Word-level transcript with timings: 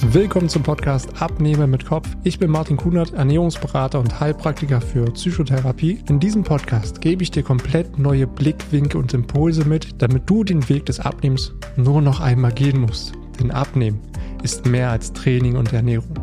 Willkommen 0.00 0.48
zum 0.48 0.62
Podcast 0.62 1.20
Abnehmen 1.20 1.70
mit 1.70 1.84
Kopf. 1.84 2.08
Ich 2.22 2.38
bin 2.38 2.52
Martin 2.52 2.76
Kunert, 2.76 3.14
Ernährungsberater 3.14 3.98
und 3.98 4.20
Heilpraktiker 4.20 4.80
für 4.80 5.04
Psychotherapie. 5.06 5.98
In 6.08 6.20
diesem 6.20 6.44
Podcast 6.44 7.00
gebe 7.00 7.24
ich 7.24 7.32
dir 7.32 7.42
komplett 7.42 7.98
neue 7.98 8.28
Blickwinkel 8.28 9.00
und 9.00 9.12
Impulse 9.12 9.64
mit, 9.64 10.00
damit 10.00 10.30
du 10.30 10.44
den 10.44 10.68
Weg 10.68 10.86
des 10.86 11.00
Abnehmens 11.00 11.52
nur 11.76 12.00
noch 12.00 12.20
einmal 12.20 12.52
gehen 12.52 12.80
musst. 12.80 13.12
Denn 13.40 13.50
Abnehmen 13.50 14.00
ist 14.44 14.66
mehr 14.66 14.90
als 14.90 15.12
Training 15.12 15.56
und 15.56 15.72
Ernährung. 15.72 16.14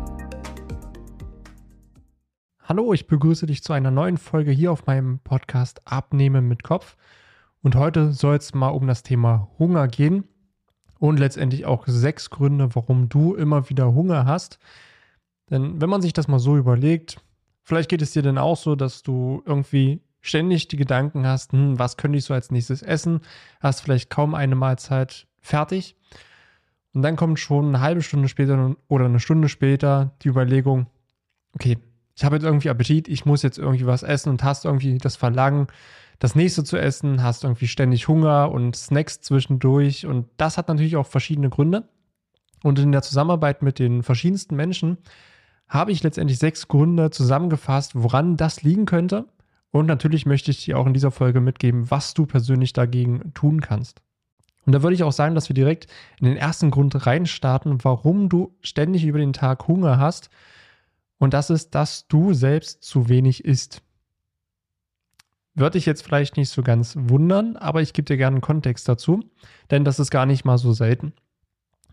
Hallo, 2.62 2.94
ich 2.94 3.06
begrüße 3.06 3.44
dich 3.44 3.62
zu 3.62 3.74
einer 3.74 3.90
neuen 3.90 4.16
Folge 4.16 4.52
hier 4.52 4.72
auf 4.72 4.86
meinem 4.86 5.18
Podcast 5.18 5.82
Abnehmen 5.84 6.48
mit 6.48 6.62
Kopf. 6.62 6.96
Und 7.62 7.76
heute 7.76 8.12
soll 8.12 8.36
es 8.36 8.54
mal 8.54 8.70
um 8.70 8.86
das 8.86 9.02
Thema 9.02 9.50
Hunger 9.58 9.86
gehen 9.86 10.24
und 10.98 11.18
letztendlich 11.18 11.66
auch 11.66 11.84
sechs 11.86 12.30
Gründe, 12.30 12.74
warum 12.74 13.08
du 13.08 13.34
immer 13.34 13.68
wieder 13.68 13.94
Hunger 13.94 14.24
hast. 14.24 14.58
Denn 15.50 15.80
wenn 15.80 15.90
man 15.90 16.02
sich 16.02 16.12
das 16.12 16.28
mal 16.28 16.38
so 16.38 16.56
überlegt, 16.56 17.18
vielleicht 17.62 17.88
geht 17.88 18.02
es 18.02 18.12
dir 18.12 18.22
dann 18.22 18.38
auch 18.38 18.56
so, 18.56 18.74
dass 18.74 19.02
du 19.02 19.42
irgendwie 19.46 20.00
ständig 20.20 20.68
die 20.68 20.76
Gedanken 20.76 21.26
hast, 21.26 21.52
hm, 21.52 21.78
was 21.78 21.96
könnte 21.96 22.18
ich 22.18 22.24
so 22.24 22.34
als 22.34 22.50
nächstes 22.50 22.82
essen, 22.82 23.20
hast 23.60 23.80
vielleicht 23.80 24.10
kaum 24.10 24.34
eine 24.34 24.56
Mahlzeit 24.56 25.26
fertig. 25.40 25.96
Und 26.92 27.02
dann 27.02 27.16
kommt 27.16 27.38
schon 27.38 27.68
eine 27.68 27.80
halbe 27.80 28.02
Stunde 28.02 28.28
später 28.28 28.74
oder 28.88 29.04
eine 29.04 29.20
Stunde 29.20 29.48
später 29.48 30.12
die 30.22 30.28
Überlegung, 30.28 30.86
okay, 31.52 31.78
ich 32.16 32.24
habe 32.24 32.36
jetzt 32.36 32.44
irgendwie 32.44 32.70
Appetit, 32.70 33.08
ich 33.08 33.26
muss 33.26 33.42
jetzt 33.42 33.58
irgendwie 33.58 33.86
was 33.86 34.02
essen 34.02 34.30
und 34.30 34.42
hast 34.42 34.64
irgendwie 34.64 34.96
das 34.98 35.16
Verlangen, 35.16 35.66
das 36.18 36.34
nächste 36.34 36.64
zu 36.64 36.78
essen, 36.78 37.22
hast 37.22 37.44
irgendwie 37.44 37.68
ständig 37.68 38.08
Hunger 38.08 38.50
und 38.50 38.74
Snacks 38.74 39.20
zwischendurch. 39.20 40.06
Und 40.06 40.26
das 40.38 40.56
hat 40.56 40.68
natürlich 40.68 40.96
auch 40.96 41.06
verschiedene 41.06 41.50
Gründe. 41.50 41.88
Und 42.62 42.78
in 42.78 42.90
der 42.90 43.02
Zusammenarbeit 43.02 43.62
mit 43.62 43.78
den 43.78 44.02
verschiedensten 44.02 44.56
Menschen 44.56 44.96
habe 45.68 45.92
ich 45.92 46.02
letztendlich 46.02 46.38
sechs 46.38 46.68
Gründe 46.68 47.10
zusammengefasst, 47.10 47.92
woran 47.94 48.38
das 48.38 48.62
liegen 48.62 48.86
könnte. 48.86 49.26
Und 49.70 49.84
natürlich 49.84 50.24
möchte 50.24 50.50
ich 50.50 50.64
dir 50.64 50.78
auch 50.78 50.86
in 50.86 50.94
dieser 50.94 51.10
Folge 51.10 51.42
mitgeben, 51.42 51.90
was 51.90 52.14
du 52.14 52.24
persönlich 52.24 52.72
dagegen 52.72 53.34
tun 53.34 53.60
kannst. 53.60 54.00
Und 54.64 54.72
da 54.72 54.82
würde 54.82 54.94
ich 54.94 55.02
auch 55.02 55.12
sagen, 55.12 55.34
dass 55.34 55.50
wir 55.50 55.54
direkt 55.54 55.86
in 56.18 56.26
den 56.26 56.36
ersten 56.36 56.70
Grund 56.70 57.06
reinstarten, 57.06 57.84
warum 57.84 58.30
du 58.30 58.56
ständig 58.62 59.04
über 59.04 59.18
den 59.18 59.34
Tag 59.34 59.68
Hunger 59.68 59.98
hast. 59.98 60.30
Und 61.18 61.34
das 61.34 61.50
ist, 61.50 61.74
dass 61.74 62.06
du 62.08 62.34
selbst 62.34 62.82
zu 62.82 63.08
wenig 63.08 63.44
isst. 63.44 63.82
Würde 65.54 65.78
ich 65.78 65.86
jetzt 65.86 66.02
vielleicht 66.02 66.36
nicht 66.36 66.50
so 66.50 66.62
ganz 66.62 66.96
wundern, 66.98 67.56
aber 67.56 67.80
ich 67.80 67.94
gebe 67.94 68.04
dir 68.04 68.18
gerne 68.18 68.36
einen 68.36 68.42
Kontext 68.42 68.88
dazu, 68.88 69.24
denn 69.70 69.84
das 69.84 69.98
ist 69.98 70.10
gar 70.10 70.26
nicht 70.26 70.44
mal 70.44 70.58
so 70.58 70.72
selten. 70.72 71.14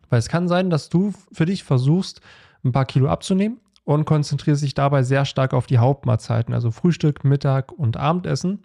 Weil 0.09 0.19
es 0.19 0.27
kann 0.27 0.49
sein, 0.49 0.69
dass 0.69 0.89
du 0.89 1.13
für 1.31 1.45
dich 1.45 1.63
versuchst, 1.63 2.19
ein 2.63 2.73
paar 2.73 2.85
Kilo 2.85 3.07
abzunehmen 3.07 3.61
und 3.85 4.05
konzentrierst 4.05 4.63
dich 4.63 4.73
dabei 4.73 5.03
sehr 5.03 5.25
stark 5.25 5.53
auf 5.53 5.65
die 5.65 5.77
Hauptmahlzeiten, 5.77 6.53
also 6.53 6.71
Frühstück, 6.71 7.23
Mittag 7.23 7.71
und 7.71 7.97
Abendessen 7.97 8.63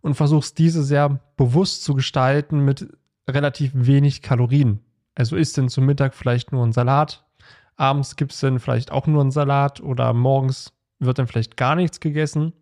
und 0.00 0.14
versuchst 0.14 0.58
diese 0.58 0.82
sehr 0.82 1.20
bewusst 1.36 1.82
zu 1.84 1.94
gestalten 1.94 2.64
mit 2.64 2.88
relativ 3.28 3.72
wenig 3.74 4.22
Kalorien. 4.22 4.80
Also 5.14 5.36
isst 5.36 5.56
denn 5.56 5.68
zum 5.68 5.86
Mittag 5.86 6.14
vielleicht 6.14 6.52
nur 6.52 6.64
ein 6.64 6.72
Salat, 6.72 7.26
abends 7.80 8.16
gibt 8.16 8.32
es 8.32 8.40
dann 8.40 8.60
vielleicht 8.60 8.92
auch 8.92 9.06
nur 9.06 9.22
einen 9.22 9.30
Salat 9.30 9.80
oder 9.80 10.12
morgens 10.12 10.72
wird 10.98 11.18
dann 11.18 11.26
vielleicht 11.26 11.56
gar 11.56 11.74
nichts 11.74 12.00
gegessen 12.00 12.52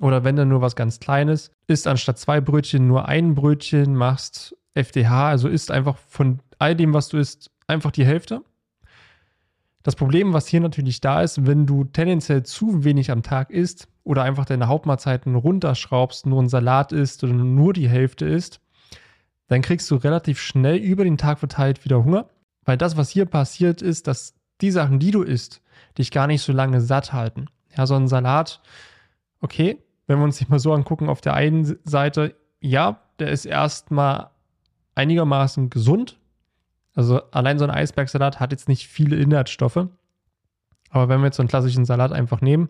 oder 0.00 0.24
wenn 0.24 0.36
dann 0.36 0.48
nur 0.48 0.60
was 0.60 0.76
ganz 0.76 1.00
Kleines, 1.00 1.50
isst 1.66 1.86
anstatt 1.86 2.18
zwei 2.18 2.40
Brötchen 2.40 2.86
nur 2.88 3.08
ein 3.08 3.34
Brötchen, 3.34 3.94
machst 3.94 4.56
FDH, 4.74 5.28
also 5.28 5.48
isst 5.48 5.70
einfach 5.70 5.96
von 6.08 6.40
all 6.58 6.74
dem, 6.74 6.92
was 6.92 7.08
du 7.08 7.18
isst, 7.18 7.50
einfach 7.66 7.90
die 7.90 8.04
Hälfte. 8.04 8.42
Das 9.82 9.96
Problem, 9.96 10.32
was 10.32 10.46
hier 10.46 10.60
natürlich 10.60 11.00
da 11.00 11.22
ist, 11.22 11.46
wenn 11.46 11.66
du 11.66 11.84
tendenziell 11.84 12.44
zu 12.44 12.84
wenig 12.84 13.10
am 13.10 13.22
Tag 13.22 13.50
isst 13.50 13.88
oder 14.04 14.22
einfach 14.22 14.44
deine 14.44 14.68
Hauptmahlzeiten 14.68 15.34
runterschraubst, 15.34 16.26
nur 16.26 16.42
ein 16.42 16.48
Salat 16.48 16.92
isst 16.92 17.22
oder 17.24 17.32
nur 17.32 17.72
die 17.72 17.88
Hälfte 17.88 18.26
isst, 18.26 18.60
dann 19.48 19.62
kriegst 19.62 19.90
du 19.90 19.96
relativ 19.96 20.40
schnell 20.40 20.76
über 20.76 21.04
den 21.04 21.18
Tag 21.18 21.38
verteilt 21.38 21.84
wieder 21.84 22.04
Hunger. 22.04 22.28
Weil 22.64 22.76
das, 22.76 22.96
was 22.96 23.10
hier 23.10 23.26
passiert, 23.26 23.82
ist, 23.82 24.06
dass 24.06 24.34
die 24.60 24.70
Sachen, 24.70 24.98
die 24.98 25.10
du 25.10 25.22
isst, 25.22 25.60
dich 25.98 26.10
gar 26.10 26.26
nicht 26.26 26.42
so 26.42 26.52
lange 26.52 26.80
satt 26.80 27.12
halten. 27.12 27.46
Ja, 27.76 27.86
so 27.86 27.94
ein 27.94 28.08
Salat 28.08 28.60
okay, 29.42 29.82
wenn 30.06 30.18
wir 30.18 30.24
uns 30.24 30.38
sich 30.38 30.48
mal 30.48 30.58
so 30.58 30.72
angucken, 30.72 31.10
auf 31.10 31.20
der 31.20 31.34
einen 31.34 31.76
Seite, 31.84 32.34
ja, 32.60 33.00
der 33.18 33.30
ist 33.30 33.44
erstmal 33.44 34.30
einigermaßen 34.94 35.68
gesund. 35.68 36.18
Also 36.94 37.22
allein 37.30 37.58
so 37.58 37.64
ein 37.64 37.70
Eisbergsalat 37.70 38.40
hat 38.40 38.52
jetzt 38.52 38.68
nicht 38.68 38.88
viele 38.88 39.16
Inhaltsstoffe. 39.16 39.88
Aber 40.90 41.08
wenn 41.08 41.20
wir 41.20 41.26
jetzt 41.26 41.36
so 41.36 41.42
einen 41.42 41.48
klassischen 41.48 41.84
Salat 41.84 42.12
einfach 42.12 42.40
nehmen, 42.40 42.68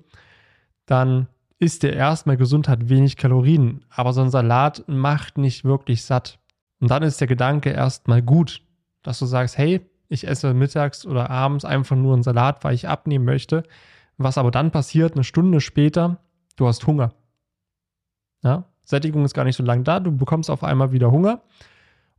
dann 0.87 1.29
ist 1.59 1.83
der 1.83 1.95
erstmal 1.95 2.37
gesund, 2.37 2.69
hat 2.69 2.89
wenig 2.89 3.17
Kalorien. 3.17 3.85
Aber 3.91 4.13
so 4.13 4.23
ein 4.23 4.31
Salat 4.31 4.85
macht 4.87 5.39
nicht 5.39 5.65
wirklich 5.65 6.03
satt. 6.05 6.39
Und 6.81 6.91
dann 6.91 7.03
ist 7.03 7.21
der 7.21 7.29
Gedanke 7.29 7.71
erstmal 7.71 8.23
gut, 8.23 8.63
dass 9.03 9.19
du 9.19 9.27
sagst, 9.27 9.59
hey, 9.59 9.81
ich 10.09 10.27
esse 10.27 10.55
mittags 10.55 11.07
oder 11.07 11.31
abends 11.31 11.65
einfach 11.65 11.97
nur 11.97 12.15
einen 12.15 12.23
Salat, 12.23 12.65
weil 12.65 12.75
ich 12.75 12.89
abnehmen 12.89 13.25
möchte. 13.25 13.63
Was 14.19 14.39
aber 14.39 14.51
dann 14.51 14.71
passiert, 14.71 15.15
eine 15.15 15.25
Stunde 15.25 15.61
später, 15.61 16.19
du 16.57 16.67
hast 16.67 16.87
Hunger. 16.87 17.15
Ja? 18.43 18.65
Sättigung 18.85 19.25
ist 19.25 19.35
gar 19.35 19.45
nicht 19.45 19.57
so 19.57 19.63
lange 19.63 19.85
da, 19.85 20.01
du 20.01 20.15
bekommst 20.15 20.51
auf 20.51 20.65
einmal 20.65 20.93
wieder 20.93 21.11
Hunger. 21.11 21.43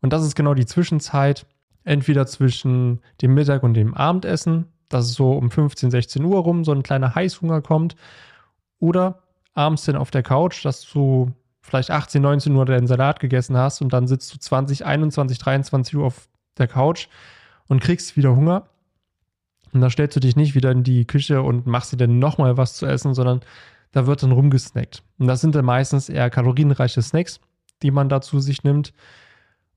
Und 0.01 0.11
das 0.11 0.25
ist 0.25 0.35
genau 0.35 0.53
die 0.53 0.65
Zwischenzeit, 0.65 1.45
entweder 1.83 2.25
zwischen 2.25 3.01
dem 3.21 3.33
Mittag 3.33 3.63
und 3.63 3.73
dem 3.73 3.93
Abendessen, 3.93 4.65
dass 4.89 5.05
es 5.05 5.13
so 5.13 5.33
um 5.33 5.51
15, 5.51 5.91
16 5.91 6.23
Uhr 6.23 6.39
rum 6.39 6.63
so 6.63 6.71
ein 6.71 6.83
kleiner 6.83 7.15
Heißhunger 7.15 7.61
kommt, 7.61 7.95
oder 8.79 9.23
abends 9.53 9.85
dann 9.85 9.95
auf 9.95 10.11
der 10.11 10.23
Couch, 10.23 10.65
dass 10.65 10.85
du 10.89 11.31
vielleicht 11.61 11.89
18, 11.91 12.21
19 12.21 12.55
Uhr 12.55 12.65
deinen 12.65 12.87
Salat 12.87 13.19
gegessen 13.21 13.55
hast 13.55 13.81
und 13.81 13.93
dann 13.93 14.07
sitzt 14.07 14.33
du 14.33 14.39
20, 14.39 14.85
21, 14.85 15.37
23 15.37 15.95
Uhr 15.95 16.05
auf 16.05 16.27
der 16.57 16.67
Couch 16.67 17.07
und 17.67 17.81
kriegst 17.81 18.17
wieder 18.17 18.35
Hunger. 18.35 18.69
Und 19.71 19.81
da 19.81 19.89
stellst 19.89 20.15
du 20.15 20.19
dich 20.19 20.35
nicht 20.35 20.55
wieder 20.55 20.71
in 20.71 20.83
die 20.83 21.05
Küche 21.05 21.41
und 21.41 21.65
machst 21.65 21.91
dir 21.91 21.97
dann 21.97 22.19
nochmal 22.19 22.57
was 22.57 22.75
zu 22.75 22.85
essen, 22.85 23.13
sondern 23.13 23.41
da 23.91 24.05
wird 24.05 24.21
dann 24.23 24.31
rumgesnackt. 24.31 25.03
Und 25.17 25.27
das 25.27 25.41
sind 25.41 25.55
dann 25.55 25.65
meistens 25.65 26.09
eher 26.09 26.29
kalorienreiche 26.29 27.01
Snacks, 27.01 27.39
die 27.81 27.91
man 27.91 28.09
dazu 28.09 28.39
sich 28.39 28.63
nimmt. 28.63 28.93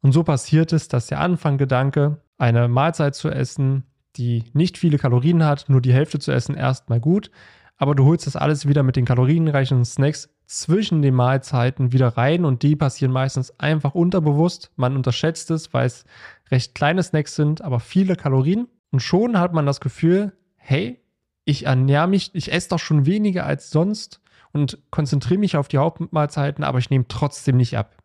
Und 0.01 0.13
so 0.13 0.23
passiert 0.23 0.73
es, 0.73 0.89
dass 0.89 1.07
der 1.07 1.21
Anfanggedanke, 1.21 2.21
eine 2.39 2.69
Mahlzeit 2.69 3.15
zu 3.15 3.31
essen, 3.31 3.85
die 4.17 4.45
nicht 4.53 4.79
viele 4.79 4.99
Kalorien 4.99 5.45
hat, 5.45 5.69
nur 5.69 5.81
die 5.81 5.93
Hälfte 5.93 6.19
zu 6.19 6.33
essen, 6.33 6.55
erstmal 6.55 7.01
gut. 7.01 7.31
Aber 7.77 7.95
du 7.95 8.05
holst 8.05 8.27
das 8.27 8.37
alles 8.37 8.67
wieder 8.67 8.83
mit 8.83 8.97
den 8.97 9.05
kalorienreichen 9.05 9.85
Snacks 9.85 10.31
zwischen 10.47 11.03
den 11.03 11.15
Mahlzeiten 11.15 11.93
wieder 11.93 12.09
rein 12.17 12.45
und 12.45 12.63
die 12.63 12.77
passieren 12.77 13.13
meistens 13.13 13.59
einfach 13.59 13.95
unterbewusst. 13.95 14.71
Man 14.77 14.97
unterschätzt 14.97 15.51
es, 15.51 15.75
weil 15.75 15.87
es 15.87 16.05
recht 16.51 16.75
kleine 16.75 17.03
Snacks 17.03 17.35
sind, 17.35 17.63
aber 17.63 17.81
viele 17.81 18.17
Kalorien. 18.17 18.69
Und 18.93 19.01
schon 19.01 19.39
hat 19.39 19.53
man 19.53 19.67
das 19.67 19.81
Gefühl, 19.81 20.33
hey, 20.57 21.01
ich 21.45 21.67
ernähre 21.67 22.07
mich, 22.07 22.31
ich 22.35 22.53
esse 22.53 22.69
doch 22.71 22.79
schon 22.79 23.07
weniger 23.07 23.45
als 23.45 23.71
sonst 23.71 24.21
und 24.53 24.79
konzentriere 24.91 25.41
mich 25.41 25.57
auf 25.57 25.69
die 25.69 25.79
Hauptmahlzeiten, 25.79 26.65
aber 26.65 26.79
ich 26.79 26.91
nehme 26.91 27.07
trotzdem 27.09 27.57
nicht 27.57 27.77
ab. 27.77 27.97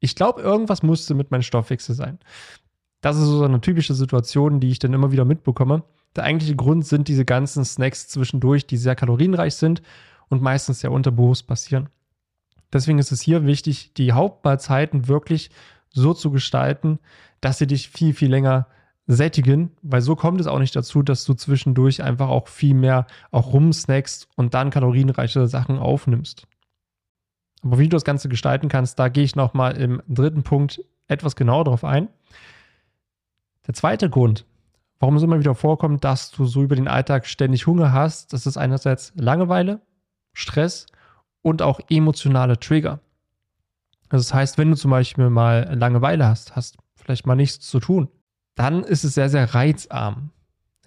Ich 0.00 0.16
glaube, 0.16 0.40
irgendwas 0.40 0.82
musste 0.82 1.14
mit 1.14 1.30
meinem 1.30 1.42
Stoffwechsel 1.42 1.94
sein. 1.94 2.18
Das 3.02 3.16
ist 3.16 3.24
so 3.24 3.44
eine 3.44 3.60
typische 3.60 3.94
Situation, 3.94 4.60
die 4.60 4.70
ich 4.70 4.78
dann 4.78 4.94
immer 4.94 5.12
wieder 5.12 5.26
mitbekomme. 5.26 5.82
Der 6.16 6.24
eigentliche 6.24 6.56
Grund 6.56 6.86
sind 6.86 7.08
diese 7.08 7.24
ganzen 7.24 7.64
Snacks 7.64 8.08
zwischendurch, 8.08 8.66
die 8.66 8.78
sehr 8.78 8.96
kalorienreich 8.96 9.54
sind 9.54 9.82
und 10.30 10.40
meistens 10.40 10.80
sehr 10.80 10.92
unterbewusst 10.92 11.46
passieren. 11.46 11.90
Deswegen 12.72 12.98
ist 12.98 13.12
es 13.12 13.20
hier 13.20 13.44
wichtig, 13.44 13.92
die 13.94 14.12
Hauptmahlzeiten 14.12 15.08
wirklich 15.08 15.50
so 15.90 16.14
zu 16.14 16.30
gestalten, 16.30 16.98
dass 17.40 17.58
sie 17.58 17.66
dich 17.66 17.90
viel, 17.90 18.14
viel 18.14 18.30
länger 18.30 18.66
sättigen, 19.06 19.72
weil 19.82 20.00
so 20.00 20.14
kommt 20.14 20.40
es 20.40 20.46
auch 20.46 20.60
nicht 20.60 20.76
dazu, 20.76 21.02
dass 21.02 21.24
du 21.24 21.34
zwischendurch 21.34 22.02
einfach 22.02 22.28
auch 22.28 22.46
viel 22.46 22.74
mehr 22.74 23.06
auch 23.32 23.52
rumsnackst 23.52 24.28
und 24.36 24.54
dann 24.54 24.70
kalorienreiche 24.70 25.48
Sachen 25.48 25.78
aufnimmst. 25.78 26.46
Aber 27.62 27.78
wie 27.78 27.88
du 27.88 27.96
das 27.96 28.04
Ganze 28.04 28.28
gestalten 28.28 28.68
kannst, 28.68 28.98
da 28.98 29.08
gehe 29.08 29.24
ich 29.24 29.36
nochmal 29.36 29.76
im 29.76 30.00
dritten 30.08 30.44
Punkt 30.44 30.82
etwas 31.08 31.34
genauer 31.34 31.64
drauf 31.64 31.84
ein. 31.84 32.08
Der 33.66 33.74
zweite 33.74 34.08
Grund, 34.08 34.46
warum 35.00 35.16
es 35.16 35.22
immer 35.22 35.40
wieder 35.40 35.56
vorkommt, 35.56 36.04
dass 36.04 36.30
du 36.30 36.46
so 36.46 36.62
über 36.62 36.76
den 36.76 36.88
Alltag 36.88 37.26
ständig 37.26 37.66
Hunger 37.66 37.92
hast, 37.92 38.32
das 38.32 38.46
ist 38.46 38.56
einerseits 38.56 39.12
Langeweile, 39.16 39.80
Stress 40.32 40.86
und 41.42 41.62
auch 41.62 41.80
emotionale 41.88 42.58
Trigger. 42.58 43.00
Also 44.08 44.24
das 44.24 44.34
heißt, 44.34 44.58
wenn 44.58 44.70
du 44.70 44.76
zum 44.76 44.90
Beispiel 44.90 45.30
mal 45.30 45.72
Langeweile 45.74 46.26
hast, 46.26 46.56
hast 46.56 46.76
vielleicht 46.96 47.26
mal 47.26 47.36
nichts 47.36 47.66
zu 47.66 47.80
tun, 47.80 48.08
dann 48.54 48.82
ist 48.82 49.04
es 49.04 49.14
sehr, 49.14 49.28
sehr 49.28 49.54
reizarm. 49.54 50.30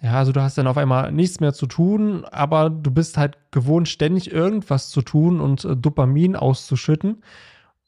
Ja, 0.02 0.18
also 0.18 0.32
du 0.32 0.42
hast 0.42 0.58
dann 0.58 0.66
auf 0.66 0.76
einmal 0.76 1.12
nichts 1.12 1.40
mehr 1.40 1.54
zu 1.54 1.66
tun, 1.66 2.26
aber 2.26 2.68
du 2.68 2.90
bist 2.90 3.16
halt 3.16 3.38
gewohnt, 3.52 3.88
ständig 3.88 4.30
irgendwas 4.30 4.90
zu 4.90 5.00
tun 5.00 5.40
und 5.40 5.64
äh, 5.64 5.76
Dopamin 5.76 6.36
auszuschütten. 6.36 7.22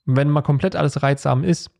wenn 0.06 0.30
mal 0.30 0.42
komplett 0.42 0.76
alles 0.76 1.02
reizarm 1.02 1.44
ist, 1.44 1.70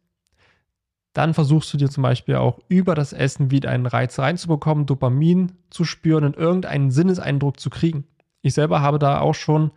dann 1.15 1.33
versuchst 1.33 1.73
du 1.73 1.79
dir 1.79 1.89
zum 1.89 2.03
Beispiel 2.03 2.35
auch 2.35 2.59
über 2.69 2.95
das 2.95 3.15
Essen 3.15 3.51
wieder 3.51 3.71
einen 3.71 3.87
Reiz 3.87 4.19
reinzubekommen, 4.19 4.85
Dopamin 4.85 5.53
zu 5.71 5.85
spüren 5.85 6.25
und 6.25 6.37
irgendeinen 6.37 6.91
Sinneseindruck 6.91 7.59
zu 7.59 7.71
kriegen. 7.71 8.05
Ich 8.47 8.55
selber 8.55 8.81
habe 8.81 9.01
da 9.01 9.19
auch 9.19 9.35
schon 9.35 9.73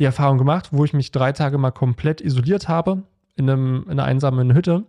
die 0.00 0.04
Erfahrung 0.04 0.38
gemacht, 0.38 0.70
wo 0.72 0.84
ich 0.84 0.92
mich 0.92 1.12
drei 1.12 1.30
Tage 1.30 1.56
mal 1.56 1.70
komplett 1.70 2.20
isoliert 2.20 2.66
habe 2.66 3.04
in, 3.36 3.48
einem, 3.48 3.84
in 3.84 3.92
einer 3.92 4.06
einsamen 4.06 4.56
Hütte. 4.56 4.86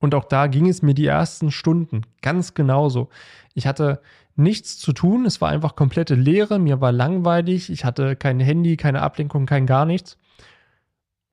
Und 0.00 0.16
auch 0.16 0.24
da 0.24 0.48
ging 0.48 0.68
es 0.68 0.82
mir 0.82 0.94
die 0.94 1.06
ersten 1.06 1.52
Stunden 1.52 2.02
ganz 2.22 2.54
genauso. 2.54 3.08
Ich 3.54 3.68
hatte 3.68 4.00
nichts 4.34 4.78
zu 4.78 4.92
tun, 4.92 5.26
es 5.26 5.40
war 5.40 5.50
einfach 5.50 5.76
komplette 5.76 6.16
Leere, 6.16 6.58
mir 6.58 6.80
war 6.80 6.90
langweilig, 6.90 7.70
ich 7.70 7.84
hatte 7.84 8.16
kein 8.16 8.40
Handy, 8.40 8.76
keine 8.76 9.02
Ablenkung, 9.02 9.46
kein 9.46 9.64
gar 9.64 9.84
nichts. 9.84 10.18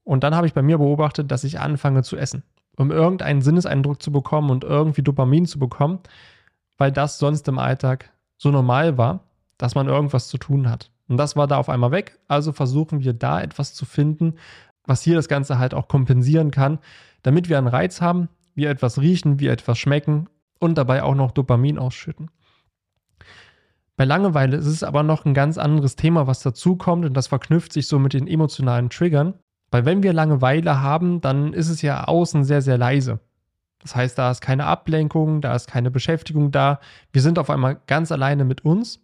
Und 0.03 0.23
dann 0.23 0.35
habe 0.35 0.45
ich 0.45 0.53
bei 0.53 0.61
mir 0.61 0.77
beobachtet, 0.77 1.31
dass 1.31 1.43
ich 1.43 1.59
anfange 1.59 2.03
zu 2.03 2.15
essen, 2.15 2.43
um 2.77 2.91
irgendeinen 2.91 3.41
Sinneseindruck 3.41 4.03
zu 4.03 4.11
bekommen 4.11 4.51
und 4.51 4.63
irgendwie 4.63 5.01
Dopamin 5.01 5.47
zu 5.47 5.57
bekommen, 5.57 5.97
weil 6.77 6.91
das 6.91 7.17
sonst 7.17 7.47
im 7.47 7.57
Alltag 7.57 8.11
so 8.37 8.51
normal 8.51 8.99
war, 8.99 9.21
dass 9.61 9.75
man 9.75 9.87
irgendwas 9.87 10.27
zu 10.27 10.37
tun 10.37 10.69
hat. 10.69 10.91
Und 11.07 11.17
das 11.17 11.35
war 11.35 11.47
da 11.47 11.57
auf 11.57 11.69
einmal 11.69 11.91
weg. 11.91 12.19
Also 12.27 12.51
versuchen 12.51 13.01
wir 13.01 13.13
da 13.13 13.41
etwas 13.41 13.73
zu 13.73 13.85
finden, 13.85 14.35
was 14.85 15.03
hier 15.03 15.15
das 15.15 15.27
Ganze 15.27 15.59
halt 15.59 15.73
auch 15.73 15.87
kompensieren 15.87 16.51
kann, 16.51 16.79
damit 17.21 17.47
wir 17.47 17.57
einen 17.57 17.67
Reiz 17.67 18.01
haben, 18.01 18.29
wir 18.55 18.69
etwas 18.69 18.99
riechen, 18.99 19.39
wir 19.39 19.51
etwas 19.51 19.77
schmecken 19.77 20.27
und 20.59 20.77
dabei 20.77 21.03
auch 21.03 21.15
noch 21.15 21.31
Dopamin 21.31 21.77
ausschütten. 21.77 22.31
Bei 23.97 24.05
Langeweile 24.05 24.57
ist 24.57 24.65
es 24.65 24.81
aber 24.81 25.03
noch 25.03 25.25
ein 25.25 25.35
ganz 25.35 25.59
anderes 25.59 25.95
Thema, 25.95 26.25
was 26.25 26.41
dazukommt 26.41 27.05
und 27.05 27.13
das 27.13 27.27
verknüpft 27.27 27.71
sich 27.71 27.87
so 27.87 27.99
mit 27.99 28.13
den 28.13 28.27
emotionalen 28.27 28.89
Triggern. 28.89 29.35
Weil 29.69 29.85
wenn 29.85 30.01
wir 30.01 30.11
Langeweile 30.11 30.81
haben, 30.81 31.21
dann 31.21 31.53
ist 31.53 31.69
es 31.69 31.83
ja 31.83 32.05
außen 32.05 32.43
sehr, 32.43 32.63
sehr 32.63 32.79
leise. 32.79 33.19
Das 33.79 33.95
heißt, 33.95 34.17
da 34.17 34.31
ist 34.31 34.41
keine 34.41 34.65
Ablenkung, 34.65 35.41
da 35.41 35.55
ist 35.55 35.67
keine 35.67 35.91
Beschäftigung 35.91 36.51
da. 36.51 36.79
Wir 37.11 37.21
sind 37.21 37.39
auf 37.39 37.49
einmal 37.49 37.79
ganz 37.87 38.11
alleine 38.11 38.43
mit 38.43 38.65
uns. 38.65 39.01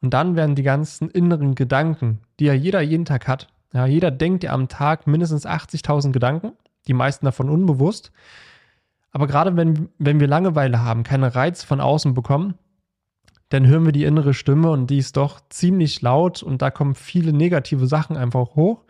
Und 0.00 0.12
dann 0.12 0.36
werden 0.36 0.54
die 0.54 0.62
ganzen 0.62 1.10
inneren 1.10 1.54
Gedanken, 1.54 2.20
die 2.38 2.44
ja 2.44 2.52
jeder 2.52 2.80
jeden 2.80 3.04
Tag 3.04 3.26
hat, 3.28 3.48
ja, 3.72 3.86
jeder 3.86 4.12
denkt 4.12 4.44
ja 4.44 4.52
am 4.52 4.68
Tag 4.68 5.06
mindestens 5.06 5.46
80.000 5.46 6.12
Gedanken, 6.12 6.52
die 6.86 6.92
meisten 6.92 7.26
davon 7.26 7.50
unbewusst. 7.50 8.12
Aber 9.10 9.26
gerade 9.26 9.56
wenn, 9.56 9.88
wenn 9.98 10.20
wir 10.20 10.28
Langeweile 10.28 10.82
haben, 10.82 11.02
keinen 11.02 11.24
Reiz 11.24 11.64
von 11.64 11.80
außen 11.80 12.14
bekommen, 12.14 12.54
dann 13.48 13.66
hören 13.66 13.84
wir 13.84 13.92
die 13.92 14.04
innere 14.04 14.32
Stimme 14.32 14.70
und 14.70 14.88
die 14.88 14.98
ist 14.98 15.16
doch 15.16 15.40
ziemlich 15.48 16.02
laut 16.02 16.42
und 16.42 16.62
da 16.62 16.70
kommen 16.70 16.94
viele 16.94 17.32
negative 17.32 17.86
Sachen 17.86 18.16
einfach 18.16 18.54
hoch. 18.54 18.84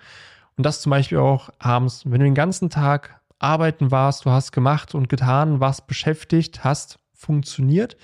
Und 0.56 0.65
das 0.65 0.81
zum 0.81 0.91
Beispiel 0.91 1.19
auch 1.19 1.51
abends, 1.59 2.05
wenn 2.05 2.21
du 2.21 2.25
den 2.25 2.35
ganzen 2.35 2.71
Tag 2.71 3.21
arbeiten 3.39 3.91
warst, 3.91 4.25
du 4.25 4.31
hast 4.31 4.53
gemacht 4.53 4.95
und 4.95 5.09
getan, 5.09 5.61
warst 5.61 5.87
beschäftigt, 5.87 6.62
hast 6.62 6.99
funktioniert. 7.12 7.97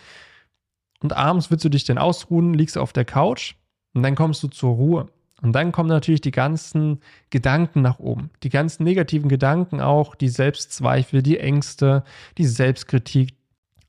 Und 1.02 1.14
abends 1.14 1.50
willst 1.50 1.64
du 1.64 1.68
dich 1.68 1.84
dann 1.84 1.98
ausruhen, 1.98 2.54
liegst 2.54 2.78
auf 2.78 2.92
der 2.92 3.04
Couch 3.04 3.54
und 3.94 4.02
dann 4.02 4.14
kommst 4.14 4.42
du 4.42 4.48
zur 4.48 4.74
Ruhe. 4.74 5.08
Und 5.42 5.52
dann 5.52 5.72
kommen 5.72 5.88
natürlich 5.88 6.20
die 6.20 6.30
ganzen 6.30 7.00
Gedanken 7.30 7.80
nach 7.80 7.98
oben. 7.98 8.30
Die 8.42 8.50
ganzen 8.50 8.84
negativen 8.84 9.28
Gedanken 9.28 9.80
auch, 9.80 10.14
die 10.14 10.28
Selbstzweifel, 10.28 11.22
die 11.22 11.38
Ängste, 11.38 12.04
die 12.36 12.44
Selbstkritik. 12.44 13.34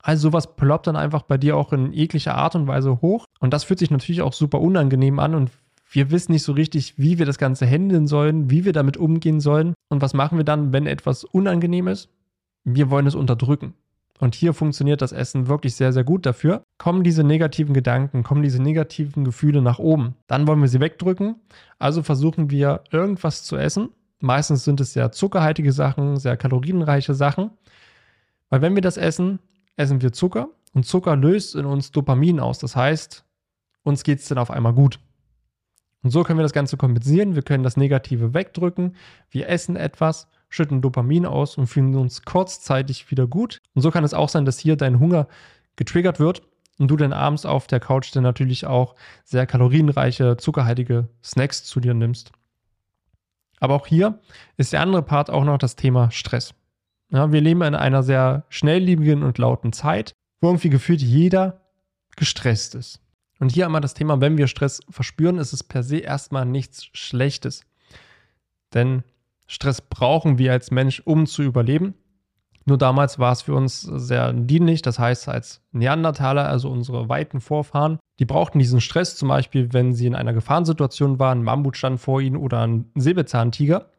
Also 0.00 0.30
sowas 0.30 0.56
ploppt 0.56 0.86
dann 0.86 0.96
einfach 0.96 1.22
bei 1.22 1.36
dir 1.36 1.56
auch 1.56 1.72
in 1.72 1.92
jeglicher 1.92 2.34
Art 2.34 2.54
und 2.54 2.66
Weise 2.66 3.02
hoch. 3.02 3.26
Und 3.38 3.52
das 3.52 3.64
fühlt 3.64 3.78
sich 3.78 3.90
natürlich 3.90 4.22
auch 4.22 4.32
super 4.32 4.60
unangenehm 4.60 5.18
an 5.18 5.34
und 5.34 5.50
wir 5.94 6.10
wissen 6.10 6.32
nicht 6.32 6.42
so 6.42 6.52
richtig, 6.52 6.98
wie 6.98 7.18
wir 7.18 7.26
das 7.26 7.36
Ganze 7.36 7.66
handeln 7.66 8.06
sollen, 8.06 8.50
wie 8.50 8.64
wir 8.64 8.72
damit 8.72 8.96
umgehen 8.96 9.40
sollen. 9.40 9.74
Und 9.90 10.00
was 10.00 10.14
machen 10.14 10.38
wir 10.38 10.44
dann, 10.44 10.72
wenn 10.72 10.86
etwas 10.86 11.22
unangenehm 11.22 11.86
ist? 11.86 12.08
Wir 12.64 12.88
wollen 12.88 13.06
es 13.06 13.14
unterdrücken. 13.14 13.74
Und 14.22 14.36
hier 14.36 14.54
funktioniert 14.54 15.02
das 15.02 15.10
Essen 15.10 15.48
wirklich 15.48 15.74
sehr, 15.74 15.92
sehr 15.92 16.04
gut 16.04 16.26
dafür. 16.26 16.62
Kommen 16.78 17.02
diese 17.02 17.24
negativen 17.24 17.74
Gedanken, 17.74 18.22
kommen 18.22 18.44
diese 18.44 18.62
negativen 18.62 19.24
Gefühle 19.24 19.62
nach 19.62 19.80
oben, 19.80 20.14
dann 20.28 20.46
wollen 20.46 20.60
wir 20.60 20.68
sie 20.68 20.78
wegdrücken. 20.78 21.40
Also 21.80 22.04
versuchen 22.04 22.48
wir 22.48 22.84
irgendwas 22.92 23.42
zu 23.42 23.56
essen. 23.56 23.88
Meistens 24.20 24.62
sind 24.62 24.80
es 24.80 24.92
sehr 24.92 25.10
zuckerhaltige 25.10 25.72
Sachen, 25.72 26.18
sehr 26.18 26.36
kalorienreiche 26.36 27.14
Sachen. 27.14 27.50
Weil 28.48 28.62
wenn 28.62 28.76
wir 28.76 28.80
das 28.80 28.96
essen, 28.96 29.40
essen 29.76 30.02
wir 30.02 30.12
Zucker 30.12 30.50
und 30.72 30.86
Zucker 30.86 31.16
löst 31.16 31.56
in 31.56 31.66
uns 31.66 31.90
Dopamin 31.90 32.38
aus. 32.38 32.60
Das 32.60 32.76
heißt, 32.76 33.24
uns 33.82 34.04
geht 34.04 34.20
es 34.20 34.28
dann 34.28 34.38
auf 34.38 34.52
einmal 34.52 34.72
gut. 34.72 35.00
Und 36.04 36.10
so 36.10 36.22
können 36.22 36.38
wir 36.38 36.44
das 36.44 36.52
Ganze 36.52 36.76
kompensieren. 36.76 37.34
Wir 37.34 37.42
können 37.42 37.64
das 37.64 37.76
Negative 37.76 38.34
wegdrücken. 38.34 38.94
Wir 39.30 39.48
essen 39.48 39.74
etwas, 39.74 40.28
schütten 40.52 40.82
Dopamin 40.82 41.24
aus 41.24 41.56
und 41.56 41.66
fühlen 41.66 41.94
uns 41.96 42.22
kurzzeitig 42.22 43.10
wieder 43.10 43.26
gut. 43.26 43.62
Und 43.74 43.82
so 43.82 43.90
kann 43.90 44.04
es 44.04 44.14
auch 44.14 44.28
sein, 44.28 44.44
dass 44.44 44.58
hier 44.58 44.76
dein 44.76 45.00
Hunger 45.00 45.26
getriggert 45.76 46.20
wird 46.20 46.42
und 46.78 46.88
du 46.88 46.96
dann 46.96 47.14
abends 47.14 47.46
auf 47.46 47.66
der 47.66 47.80
Couch 47.80 48.14
dann 48.14 48.22
natürlich 48.22 48.66
auch 48.66 48.94
sehr 49.24 49.46
kalorienreiche, 49.46 50.36
zuckerhaltige 50.36 51.08
Snacks 51.22 51.64
zu 51.64 51.80
dir 51.80 51.94
nimmst. 51.94 52.32
Aber 53.60 53.74
auch 53.74 53.86
hier 53.86 54.20
ist 54.58 54.72
der 54.72 54.82
andere 54.82 55.02
Part 55.02 55.30
auch 55.30 55.44
noch 55.44 55.56
das 55.56 55.74
Thema 55.76 56.10
Stress. 56.10 56.54
Ja, 57.10 57.32
wir 57.32 57.40
leben 57.40 57.62
in 57.62 57.74
einer 57.74 58.02
sehr 58.02 58.44
schnelllebigen 58.48 59.22
und 59.22 59.38
lauten 59.38 59.72
Zeit, 59.72 60.12
wo 60.40 60.48
irgendwie 60.48 60.70
gefühlt 60.70 61.00
jeder 61.00 61.60
gestresst 62.16 62.74
ist. 62.74 63.00
Und 63.38 63.52
hier 63.52 63.64
einmal 63.64 63.80
das 63.80 63.94
Thema, 63.94 64.20
wenn 64.20 64.36
wir 64.36 64.48
Stress 64.48 64.80
verspüren, 64.90 65.38
ist 65.38 65.52
es 65.52 65.64
per 65.64 65.82
se 65.82 65.98
erstmal 65.98 66.44
nichts 66.44 66.86
Schlechtes. 66.92 67.64
Denn 68.74 69.02
Stress 69.52 69.82
brauchen 69.82 70.38
wir 70.38 70.50
als 70.50 70.70
Mensch, 70.70 71.02
um 71.04 71.26
zu 71.26 71.42
überleben. 71.42 71.92
Nur 72.64 72.78
damals 72.78 73.18
war 73.18 73.32
es 73.32 73.42
für 73.42 73.54
uns 73.54 73.82
sehr 73.82 74.32
dienlich. 74.32 74.80
Das 74.80 74.98
heißt, 74.98 75.28
als 75.28 75.60
Neandertaler, 75.72 76.48
also 76.48 76.70
unsere 76.70 77.10
weiten 77.10 77.38
Vorfahren, 77.42 77.98
die 78.18 78.24
brauchten 78.24 78.60
diesen 78.60 78.80
Stress 78.80 79.14
zum 79.14 79.28
Beispiel, 79.28 79.74
wenn 79.74 79.92
sie 79.92 80.06
in 80.06 80.14
einer 80.14 80.32
Gefahrensituation 80.32 81.18
waren, 81.18 81.40
ein 81.40 81.44
Mammut 81.44 81.76
stand 81.76 82.00
vor 82.00 82.22
ihnen 82.22 82.38
oder 82.38 82.66
ein 82.66 82.90
Säbelzahntiger. 82.94 83.90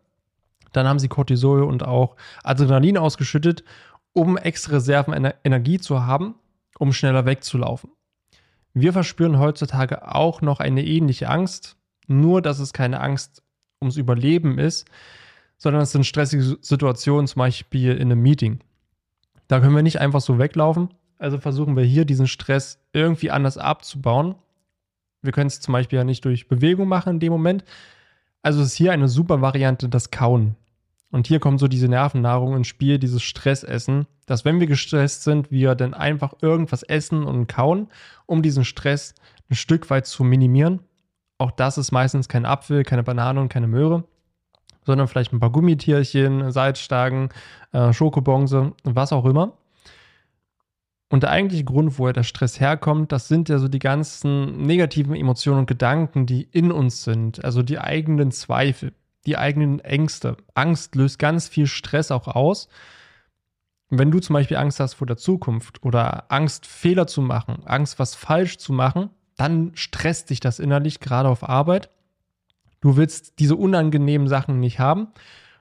Dann 0.71 0.87
haben 0.87 0.97
sie 0.97 1.07
Cortisol 1.07 1.61
und 1.61 1.85
auch 1.85 2.15
Adrenalin 2.43 2.97
ausgeschüttet, 2.97 3.63
um 4.13 4.37
extra 4.37 4.73
Reserven 4.73 5.33
Energie 5.43 5.77
zu 5.77 6.03
haben, 6.03 6.33
um 6.79 6.93
schneller 6.93 7.27
wegzulaufen. 7.27 7.91
Wir 8.73 8.91
verspüren 8.91 9.37
heutzutage 9.37 10.15
auch 10.15 10.41
noch 10.41 10.59
eine 10.59 10.83
ähnliche 10.83 11.29
Angst, 11.29 11.77
nur 12.07 12.41
dass 12.41 12.57
es 12.57 12.73
keine 12.73 13.01
Angst 13.01 13.43
ums 13.83 13.97
Überleben 13.97 14.57
ist, 14.57 14.87
sondern 15.63 15.81
es 15.81 15.93
sind 15.93 16.05
stressige 16.05 16.57
Situationen, 16.59 17.25
zum 17.25 17.39
Beispiel 17.39 17.93
in 17.93 18.11
einem 18.11 18.21
Meeting. 18.21 18.59
Da 19.47 19.61
können 19.61 19.73
wir 19.73 19.81
nicht 19.81 20.01
einfach 20.01 20.19
so 20.19 20.37
weglaufen. 20.37 20.89
Also 21.17 21.37
versuchen 21.37 21.77
wir 21.77 21.85
hier 21.85 22.03
diesen 22.03 22.27
Stress 22.27 22.79
irgendwie 22.91 23.31
anders 23.31 23.57
abzubauen. 23.57 24.35
Wir 25.21 25.31
können 25.31 25.47
es 25.47 25.61
zum 25.61 25.71
Beispiel 25.71 25.99
ja 25.99 26.03
nicht 26.03 26.25
durch 26.25 26.49
Bewegung 26.49 26.89
machen 26.89 27.13
in 27.13 27.19
dem 27.21 27.31
Moment. 27.31 27.63
Also 28.41 28.61
ist 28.61 28.73
hier 28.73 28.91
eine 28.91 29.07
super 29.07 29.39
Variante 29.39 29.87
das 29.87 30.11
Kauen. 30.11 30.57
Und 31.11 31.27
hier 31.27 31.39
kommt 31.39 31.61
so 31.61 31.69
diese 31.69 31.87
Nervennahrung 31.87 32.57
ins 32.57 32.67
Spiel, 32.67 32.99
dieses 32.99 33.23
Stressessen, 33.23 34.05
dass 34.25 34.43
wenn 34.43 34.59
wir 34.59 34.67
gestresst 34.67 35.23
sind, 35.23 35.49
wir 35.49 35.75
dann 35.75 35.93
einfach 35.93 36.33
irgendwas 36.41 36.83
essen 36.83 37.23
und 37.23 37.47
kauen, 37.47 37.87
um 38.25 38.41
diesen 38.41 38.65
Stress 38.65 39.15
ein 39.49 39.55
Stück 39.55 39.89
weit 39.89 40.07
zu 40.07 40.25
minimieren. 40.25 40.81
Auch 41.37 41.51
das 41.51 41.77
ist 41.77 41.93
meistens 41.93 42.27
kein 42.27 42.45
Apfel, 42.45 42.83
keine 42.83 43.03
Banane 43.03 43.39
und 43.39 43.47
keine 43.47 43.67
Möhre, 43.67 44.03
sondern 44.85 45.07
vielleicht 45.07 45.33
ein 45.33 45.39
paar 45.39 45.51
Gummitierchen, 45.51 46.51
Salzstagen, 46.51 47.29
äh, 47.71 47.93
Schokobonse, 47.93 48.73
was 48.83 49.13
auch 49.13 49.25
immer. 49.25 49.53
Und 51.09 51.23
der 51.23 51.29
eigentliche 51.29 51.63
Grund, 51.63 51.99
woher 51.99 52.13
der 52.13 52.23
Stress 52.23 52.59
herkommt, 52.59 53.11
das 53.11 53.27
sind 53.27 53.47
ja 53.47 53.59
so 53.59 53.67
die 53.67 53.79
ganzen 53.79 54.63
negativen 54.63 55.15
Emotionen 55.15 55.59
und 55.59 55.67
Gedanken, 55.67 56.25
die 56.25 56.43
in 56.43 56.71
uns 56.71 57.03
sind, 57.03 57.43
also 57.45 57.61
die 57.61 57.79
eigenen 57.79 58.31
Zweifel 58.31 58.93
die 59.25 59.37
eigenen 59.37 59.79
Ängste. 59.79 60.37
Angst 60.53 60.95
löst 60.95 61.19
ganz 61.19 61.47
viel 61.47 61.67
Stress 61.67 62.11
auch 62.11 62.27
aus. 62.27 62.67
Wenn 63.89 64.11
du 64.11 64.19
zum 64.19 64.33
Beispiel 64.33 64.57
Angst 64.57 64.79
hast 64.79 64.95
vor 64.95 65.07
der 65.07 65.17
Zukunft 65.17 65.83
oder 65.83 66.31
Angst, 66.31 66.65
Fehler 66.65 67.07
zu 67.07 67.21
machen, 67.21 67.61
Angst, 67.65 67.99
was 67.99 68.15
falsch 68.15 68.57
zu 68.57 68.73
machen, 68.73 69.09
dann 69.37 69.71
stresst 69.75 70.29
dich 70.29 70.39
das 70.39 70.59
innerlich, 70.59 70.99
gerade 70.99 71.29
auf 71.29 71.47
Arbeit. 71.47 71.89
Du 72.83 72.97
willst 72.97 73.39
diese 73.39 73.55
unangenehmen 73.55 74.27
Sachen 74.27 74.59
nicht 74.59 74.77
haben, 74.77 75.07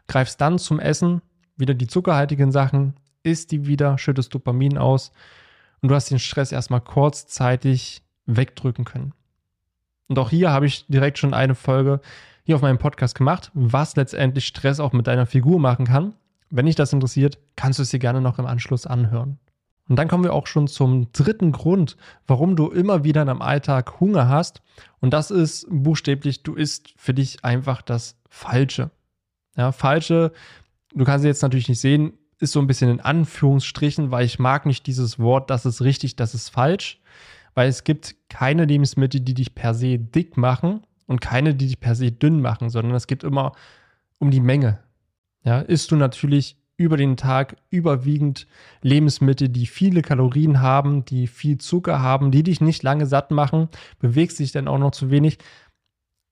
greifst 0.09 0.41
dann 0.41 0.59
zum 0.59 0.81
Essen, 0.81 1.23
wieder 1.57 1.73
die 1.73 1.87
zuckerhaltigen 1.87 2.51
Sachen, 2.51 2.95
isst 3.23 3.53
die 3.53 3.69
wieder, 3.69 3.97
schüttest 3.97 4.35
Dopamin 4.35 4.77
aus 4.77 5.13
und 5.81 5.89
du 5.89 5.95
hast 5.95 6.11
den 6.11 6.19
Stress 6.19 6.51
erstmal 6.51 6.81
kurzzeitig 6.81 8.03
wegdrücken 8.27 8.85
können. 8.85 9.13
Und 10.09 10.19
auch 10.19 10.31
hier 10.31 10.51
habe 10.51 10.67
ich 10.67 10.85
direkt 10.89 11.17
schon 11.17 11.33
eine 11.33 11.55
Folge 11.55 12.01
hier 12.43 12.57
auf 12.57 12.63
meinem 12.63 12.79
Podcast 12.79 13.15
gemacht, 13.15 13.53
was 13.55 13.95
letztendlich 13.95 14.45
Stress 14.49 14.81
auch 14.81 14.93
mit 14.93 15.07
deiner 15.07 15.27
Figur 15.27 15.61
machen 15.61 15.87
kann. 15.87 16.15
Wenn 16.51 16.67
dich 16.67 16.75
das 16.75 16.93
interessiert, 16.93 17.39
kannst 17.55 17.79
du 17.79 17.85
es 17.85 17.91
dir 17.91 18.01
gerne 18.01 18.21
noch 18.21 18.41
im 18.41 18.47
Anschluss 18.47 18.85
anhören. 18.85 19.39
Und 19.89 19.97
dann 19.97 20.09
kommen 20.09 20.25
wir 20.25 20.33
auch 20.33 20.47
schon 20.47 20.69
zum 20.69 21.11
dritten 21.13 21.53
Grund, 21.53 21.97
warum 22.27 22.57
du 22.57 22.69
immer 22.69 23.05
wieder 23.05 23.23
in 23.23 23.27
deinem 23.27 23.43
Alltag 23.43 24.01
Hunger 24.01 24.29
hast. 24.29 24.63
Und 25.01 25.13
das 25.13 25.31
ist 25.31 25.67
buchstäblich, 25.69 26.43
du 26.43 26.55
isst 26.55 26.95
für 26.97 27.15
dich 27.15 27.45
einfach 27.45 27.83
das 27.83 28.17
Falsche. 28.29 28.91
Ja, 29.57 29.73
Falsche, 29.73 30.33
du 30.95 31.05
kannst 31.05 31.25
jetzt 31.25 31.43
natürlich 31.43 31.69
nicht 31.69 31.81
sehen, 31.81 32.13
ist 32.39 32.53
so 32.53 32.61
ein 32.61 32.67
bisschen 32.67 32.91
in 32.91 33.01
Anführungsstrichen, 33.01 34.11
weil 34.11 34.25
ich 34.25 34.39
mag 34.39 34.67
nicht 34.67 34.87
dieses 34.87 35.19
Wort, 35.19 35.51
das 35.51 35.67
ist 35.67 35.83
richtig, 35.83 36.17
das 36.17 36.35
ist 36.35 36.49
falsch, 36.49 37.01
weil 37.55 37.69
es 37.69 37.85
gibt 37.85 38.17
keine 38.29 38.65
Lebensmittel, 38.65 39.21
die 39.21 39.35
dich 39.35 39.55
per 39.55 39.75
se 39.75 39.99
dick 39.99 40.37
machen 40.37 40.83
und 41.07 41.21
keine, 41.21 41.55
die 41.55 41.67
dich 41.67 41.81
per 41.81 41.95
se 41.95 42.11
dünn 42.11 42.41
machen, 42.41 42.71
sondern 42.71 42.95
es 42.95 43.07
geht 43.07 43.25
immer 43.25 43.53
um 44.19 44.31
die 44.31 44.41
Menge. 44.41 44.79
Ja, 45.45 45.61
isst 45.61 45.91
du 45.91 45.97
natürlich 45.97 46.57
über 46.83 46.97
den 46.97 47.17
Tag 47.17 47.57
überwiegend 47.71 48.47
Lebensmittel, 48.83 49.49
die 49.49 49.67
viele 49.67 50.03
Kalorien 50.03 50.61
haben, 50.61 51.05
die 51.05 51.27
viel 51.27 51.59
Zucker 51.59 52.01
haben, 52.01 52.31
die 52.31 52.43
dich 52.43 52.61
nicht 52.61 52.83
lange 52.83 53.07
satt 53.07 53.31
machen, 53.31 53.69
bewegst 53.99 54.39
dich 54.39 54.53
dann 54.53 54.69
auch 54.69 54.79
noch 54.79 54.91
zu 54.91 55.11
wenig. 55.11 55.39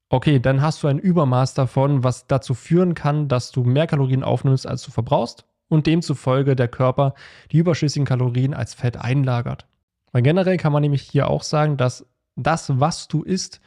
Okay, 0.08 0.40
dann 0.40 0.60
hast 0.60 0.82
du 0.82 0.88
ein 0.88 0.98
Übermaß 0.98 1.54
davon, 1.54 2.02
was 2.02 2.26
dazu 2.26 2.54
führen 2.54 2.94
kann, 2.94 3.28
dass 3.28 3.52
du 3.52 3.62
mehr 3.62 3.86
Kalorien 3.86 4.24
aufnimmst, 4.24 4.66
als 4.66 4.82
du 4.82 4.90
verbrauchst 4.90 5.44
und 5.68 5.86
demzufolge 5.86 6.56
der 6.56 6.68
Körper 6.68 7.14
die 7.52 7.58
überschüssigen 7.58 8.06
Kalorien 8.06 8.52
als 8.52 8.74
Fett 8.74 8.96
einlagert. 8.96 9.66
Weil 10.12 10.22
generell 10.22 10.56
kann 10.56 10.72
man 10.72 10.82
nämlich 10.82 11.02
hier 11.02 11.28
auch 11.28 11.44
sagen, 11.44 11.76
dass 11.76 12.04
das, 12.36 12.80
was 12.80 13.08
du 13.08 13.22
isst, 13.22 13.60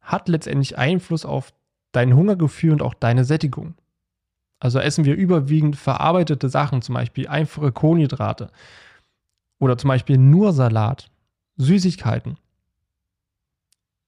hat 0.00 0.28
letztendlich 0.28 0.78
Einfluss 0.78 1.24
auf 1.24 1.52
dein 1.92 2.14
Hungergefühl 2.14 2.72
und 2.72 2.82
auch 2.82 2.94
deine 2.94 3.24
Sättigung. 3.24 3.74
Also 4.60 4.80
essen 4.80 5.04
wir 5.04 5.14
überwiegend 5.14 5.76
verarbeitete 5.76 6.48
Sachen, 6.48 6.82
zum 6.82 6.94
Beispiel 6.94 7.28
einfache 7.28 7.72
Kohlenhydrate 7.72 8.50
oder 9.60 9.78
zum 9.78 9.88
Beispiel 9.88 10.18
nur 10.18 10.52
Salat, 10.52 11.10
Süßigkeiten, 11.56 12.38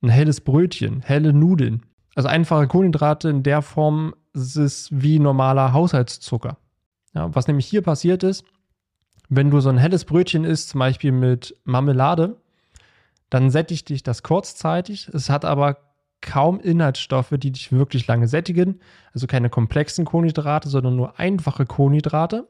ein 0.02 0.08
helles 0.08 0.40
Brötchen, 0.40 1.02
helle 1.02 1.32
Nudeln. 1.32 1.82
Also 2.14 2.28
einfache 2.28 2.66
Kohlenhydrate 2.66 3.28
in 3.28 3.42
der 3.42 3.62
Form 3.62 4.14
ist 4.32 4.56
es 4.56 4.88
wie 4.90 5.18
normaler 5.18 5.72
Haushaltszucker. 5.72 6.56
Ja, 7.14 7.34
was 7.34 7.46
nämlich 7.46 7.66
hier 7.66 7.82
passiert 7.82 8.22
ist, 8.22 8.44
wenn 9.28 9.50
du 9.50 9.60
so 9.60 9.68
ein 9.68 9.78
helles 9.78 10.04
Brötchen 10.04 10.44
isst, 10.44 10.70
zum 10.70 10.80
Beispiel 10.80 11.12
mit 11.12 11.56
Marmelade, 11.64 12.40
dann 13.30 13.50
sättigt 13.50 13.88
dich 13.88 14.02
das 14.02 14.22
kurzzeitig. 14.22 15.08
Es 15.08 15.30
hat 15.30 15.44
aber 15.44 15.78
kaum 16.20 16.60
Inhaltsstoffe, 16.60 17.34
die 17.38 17.52
dich 17.52 17.72
wirklich 17.72 18.06
lange 18.06 18.28
sättigen. 18.28 18.80
Also 19.12 19.26
keine 19.26 19.50
komplexen 19.50 20.04
Kohlenhydrate, 20.04 20.68
sondern 20.68 20.96
nur 20.96 21.18
einfache 21.18 21.66
Kohlenhydrate. 21.66 22.48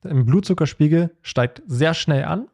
Dein 0.00 0.26
Blutzuckerspiegel 0.26 1.16
steigt 1.22 1.62
sehr 1.66 1.94
schnell 1.94 2.24
an. 2.24 2.48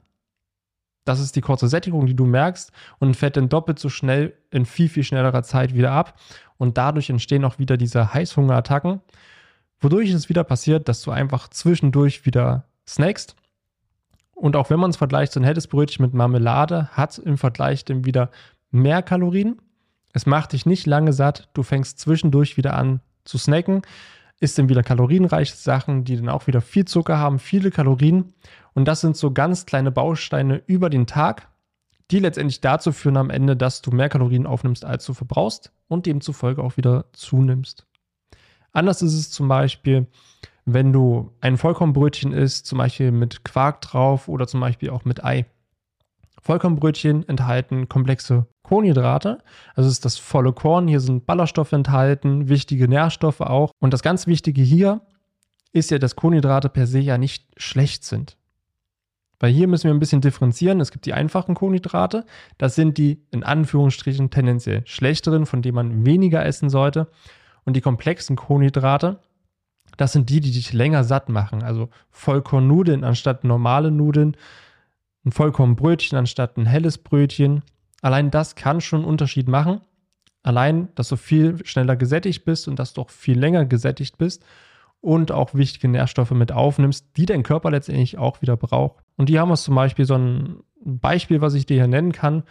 Das 1.05 1.19
ist 1.19 1.35
die 1.35 1.41
kurze 1.41 1.69
Sättigung, 1.69 2.07
die 2.07 2.15
du 2.15 2.25
merkst 2.25 2.73
und 2.99 3.17
fällt 3.17 3.37
dann 3.37 3.49
doppelt 3.49 3.79
so 3.79 3.89
schnell 3.89 4.35
in 4.51 4.67
viel, 4.67 4.89
viel 4.89 5.03
schnellerer 5.03 5.43
Zeit 5.43 5.75
wieder 5.75 5.93
ab. 5.93 6.19
Und 6.59 6.79
dadurch 6.79 7.11
entstehen 7.11 7.45
auch 7.45 7.59
wieder 7.59 7.77
diese 7.77 8.13
Heißhungerattacken, 8.13 9.01
wodurch 9.81 10.11
es 10.11 10.29
wieder 10.29 10.45
passiert, 10.45 10.89
dass 10.89 11.03
du 11.03 11.11
einfach 11.11 11.49
zwischendurch 11.49 12.27
wieder 12.27 12.65
snackst. 12.87 13.35
Und 14.35 14.57
auch 14.57 14.71
wenn 14.71 14.81
man 14.81 14.91
es 14.91 14.97
vergleicht, 14.97 15.33
so 15.33 15.41
ein 15.41 15.45
helles 15.45 15.67
Brötchen 15.67 16.05
mit 16.05 16.15
Marmelade 16.15 16.89
hat 16.93 17.19
im 17.19 17.39
Vergleich 17.39 17.85
dann 17.85 18.05
wieder 18.05 18.31
mehr 18.71 19.03
Kalorien 19.03 19.61
es 20.13 20.27
macht 20.27 20.53
dich 20.53 20.67
nicht 20.67 20.87
lange 20.87 21.13
satt, 21.13 21.49
du 21.55 21.63
fängst 21.63 21.99
zwischendurch 21.99 22.57
wieder 22.57 22.75
an 22.75 23.01
zu 23.25 23.39
snacken, 23.39 23.83
isst 24.41 24.59
dann 24.59 24.69
wieder 24.69 24.83
kalorienreiche 24.83 25.55
Sachen, 25.55 26.05
die 26.05 26.17
dann 26.17 26.29
auch 26.29 26.47
wieder 26.47 26.61
viel 26.61 26.87
Zucker 26.87 27.19
haben, 27.19 27.39
viele 27.39 27.71
Kalorien. 27.71 28.33
Und 28.73 28.87
das 28.87 29.01
sind 29.01 29.17
so 29.17 29.33
ganz 29.33 29.67
kleine 29.67 29.91
Bausteine 29.93 30.63
über 30.67 30.91
den 30.91 31.07
Tag, 31.07 31.49
die 32.11 32.19
letztendlich 32.19 32.61
dazu 32.61 32.93
führen 32.93 33.17
am 33.17 33.31
Ende, 33.31 33.57
dass 33.57 33.83
du 33.83 33.91
mehr 33.91 34.09
Kalorien 34.09 34.47
aufnimmst, 34.47 34.85
als 34.85 35.05
du 35.05 35.15
verbrauchst 35.15 35.73
und 35.89 36.07
demzufolge 36.07 36.63
auch 36.63 36.77
wieder 36.77 37.05
zunimmst. 37.13 37.87
Anders 38.73 39.03
ist 39.03 39.15
es 39.15 39.31
zum 39.31 39.49
Beispiel, 39.49 40.07
wenn 40.65 40.93
du 40.93 41.33
ein 41.41 41.57
Vollkornbrötchen 41.57 42.33
isst, 42.33 42.67
zum 42.67 42.79
Beispiel 42.79 43.11
mit 43.11 43.45
Quark 43.45 43.81
drauf 43.81 44.29
oder 44.29 44.47
zum 44.47 44.61
Beispiel 44.61 44.91
auch 44.91 45.05
mit 45.05 45.25
Ei. 45.25 45.47
Vollkornbrötchen 46.41 47.29
enthalten 47.29 47.89
komplexe 47.89 48.47
Kohlenhydrate, 48.63 49.39
also 49.75 49.89
es 49.89 49.95
ist 49.95 50.05
das 50.05 50.17
volle 50.17 50.53
Korn, 50.53 50.87
hier 50.87 51.01
sind 51.01 51.27
Ballaststoffe 51.27 51.73
enthalten, 51.73 52.49
wichtige 52.49 52.89
Nährstoffe 52.89 53.41
auch. 53.41 53.73
Und 53.81 53.93
das 53.93 54.03
ganz 54.03 54.27
Wichtige 54.27 54.63
hier 54.63 55.01
ist 55.73 55.91
ja, 55.91 55.99
dass 55.99 56.17
Kohlenhydrate 56.17 56.69
per 56.69 56.87
se 56.87 57.01
ja 57.01 57.19
nicht 57.19 57.47
schlecht 57.57 58.05
sind. 58.05 58.37
Weil 59.41 59.53
hier 59.53 59.69
müssen 59.69 59.85
wir 59.85 59.95
ein 59.95 60.01
bisschen 60.01 60.21
differenzieren. 60.21 60.81
Es 60.81 60.91
gibt 60.91 61.07
die 61.07 61.15
einfachen 61.15 61.55
Kohlenhydrate, 61.55 62.27
das 62.59 62.75
sind 62.75 62.99
die 62.99 63.27
in 63.31 63.43
Anführungsstrichen 63.43 64.31
tendenziell 64.31 64.83
schlechteren, 64.87 65.47
von 65.47 65.63
denen 65.63 65.75
man 65.75 66.07
weniger 66.07 66.45
essen 66.45 66.69
sollte. 66.71 67.09
Und 67.65 67.75
die 67.75 67.81
komplexen 67.81 68.37
Kohlenhydrate, 68.37 69.21
das 69.97 70.13
sind 70.13 70.29
die, 70.31 70.41
die 70.41 70.51
dich 70.51 70.73
länger 70.73 71.05
satt 71.05 71.29
machen. 71.29 71.63
Also 71.63 71.89
Vollkornnudeln 72.11 73.03
anstatt 73.03 73.45
normale 73.45 73.91
Nudeln, 73.91 74.37
ein 75.25 75.33
Vollkornbrötchen 75.33 76.17
anstatt 76.17 76.57
ein 76.57 76.67
helles 76.67 76.99
Brötchen, 76.99 77.63
Allein 78.03 78.31
das 78.31 78.55
kann 78.55 78.81
schon 78.81 79.01
einen 79.01 79.09
Unterschied 79.09 79.49
machen. 79.49 79.81
Allein, 80.43 80.89
dass 80.95 81.09
du 81.09 81.17
viel 81.17 81.65
schneller 81.67 81.97
gesättigt 81.97 82.45
bist 82.45 82.67
und 82.67 82.79
dass 82.79 82.95
du 82.95 83.03
auch 83.03 83.11
viel 83.11 83.39
länger 83.39 83.67
gesättigt 83.67 84.17
bist 84.17 84.45
und 85.03 85.33
auch 85.33 85.55
wichtige 85.55 85.89
Nährstoffe 85.89 86.31
mit 86.31 86.53
aufnimmst, 86.53 87.17
die 87.17 87.27
dein 87.27 87.43
Körper 87.43 87.71
letztendlich 87.71 88.17
auch 88.17 88.41
wieder 88.41 88.57
braucht. 88.57 89.05
Und 89.17 89.29
die 89.29 89.39
haben 89.39 89.51
wir 89.51 89.57
zum 89.57 89.75
Beispiel 89.75 90.07
so 90.07 90.15
ein 90.15 90.63
Beispiel, 90.83 91.43
was 91.43 91.55
ich 91.55 91.67
dir 91.67 91.77
hier 91.77 91.89
nennen 91.89 92.13
kann. 92.13 92.45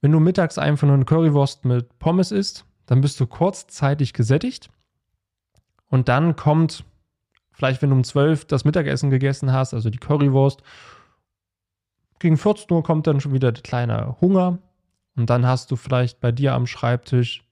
Wenn 0.00 0.10
du 0.10 0.18
mittags 0.18 0.58
einfach 0.58 0.86
nur 0.86 0.96
eine 0.96 1.04
Currywurst 1.04 1.64
mit 1.64 1.98
Pommes 2.00 2.32
isst, 2.32 2.64
dann 2.86 3.00
bist 3.00 3.18
du 3.20 3.26
kurzzeitig 3.26 4.12
gesättigt. 4.12 4.70
Und 5.88 6.08
dann 6.08 6.34
kommt, 6.34 6.84
vielleicht 7.52 7.80
wenn 7.80 7.90
du 7.90 7.96
um 7.96 8.04
12 8.04 8.46
das 8.46 8.64
Mittagessen 8.64 9.10
gegessen 9.10 9.52
hast, 9.52 9.72
also 9.72 9.88
die 9.88 9.98
Currywurst, 9.98 10.62
gegen 12.18 12.36
14 12.36 12.70
Uhr 12.70 12.82
kommt 12.82 13.06
dann 13.06 13.20
schon 13.20 13.32
wieder 13.32 13.52
der 13.52 13.62
kleine 13.62 14.16
Hunger. 14.20 14.58
Und 15.16 15.30
dann 15.30 15.46
hast 15.46 15.70
du 15.70 15.76
vielleicht 15.76 16.20
bei 16.20 16.32
dir 16.32 16.54
am 16.54 16.66
Schreibtisch 16.66 17.44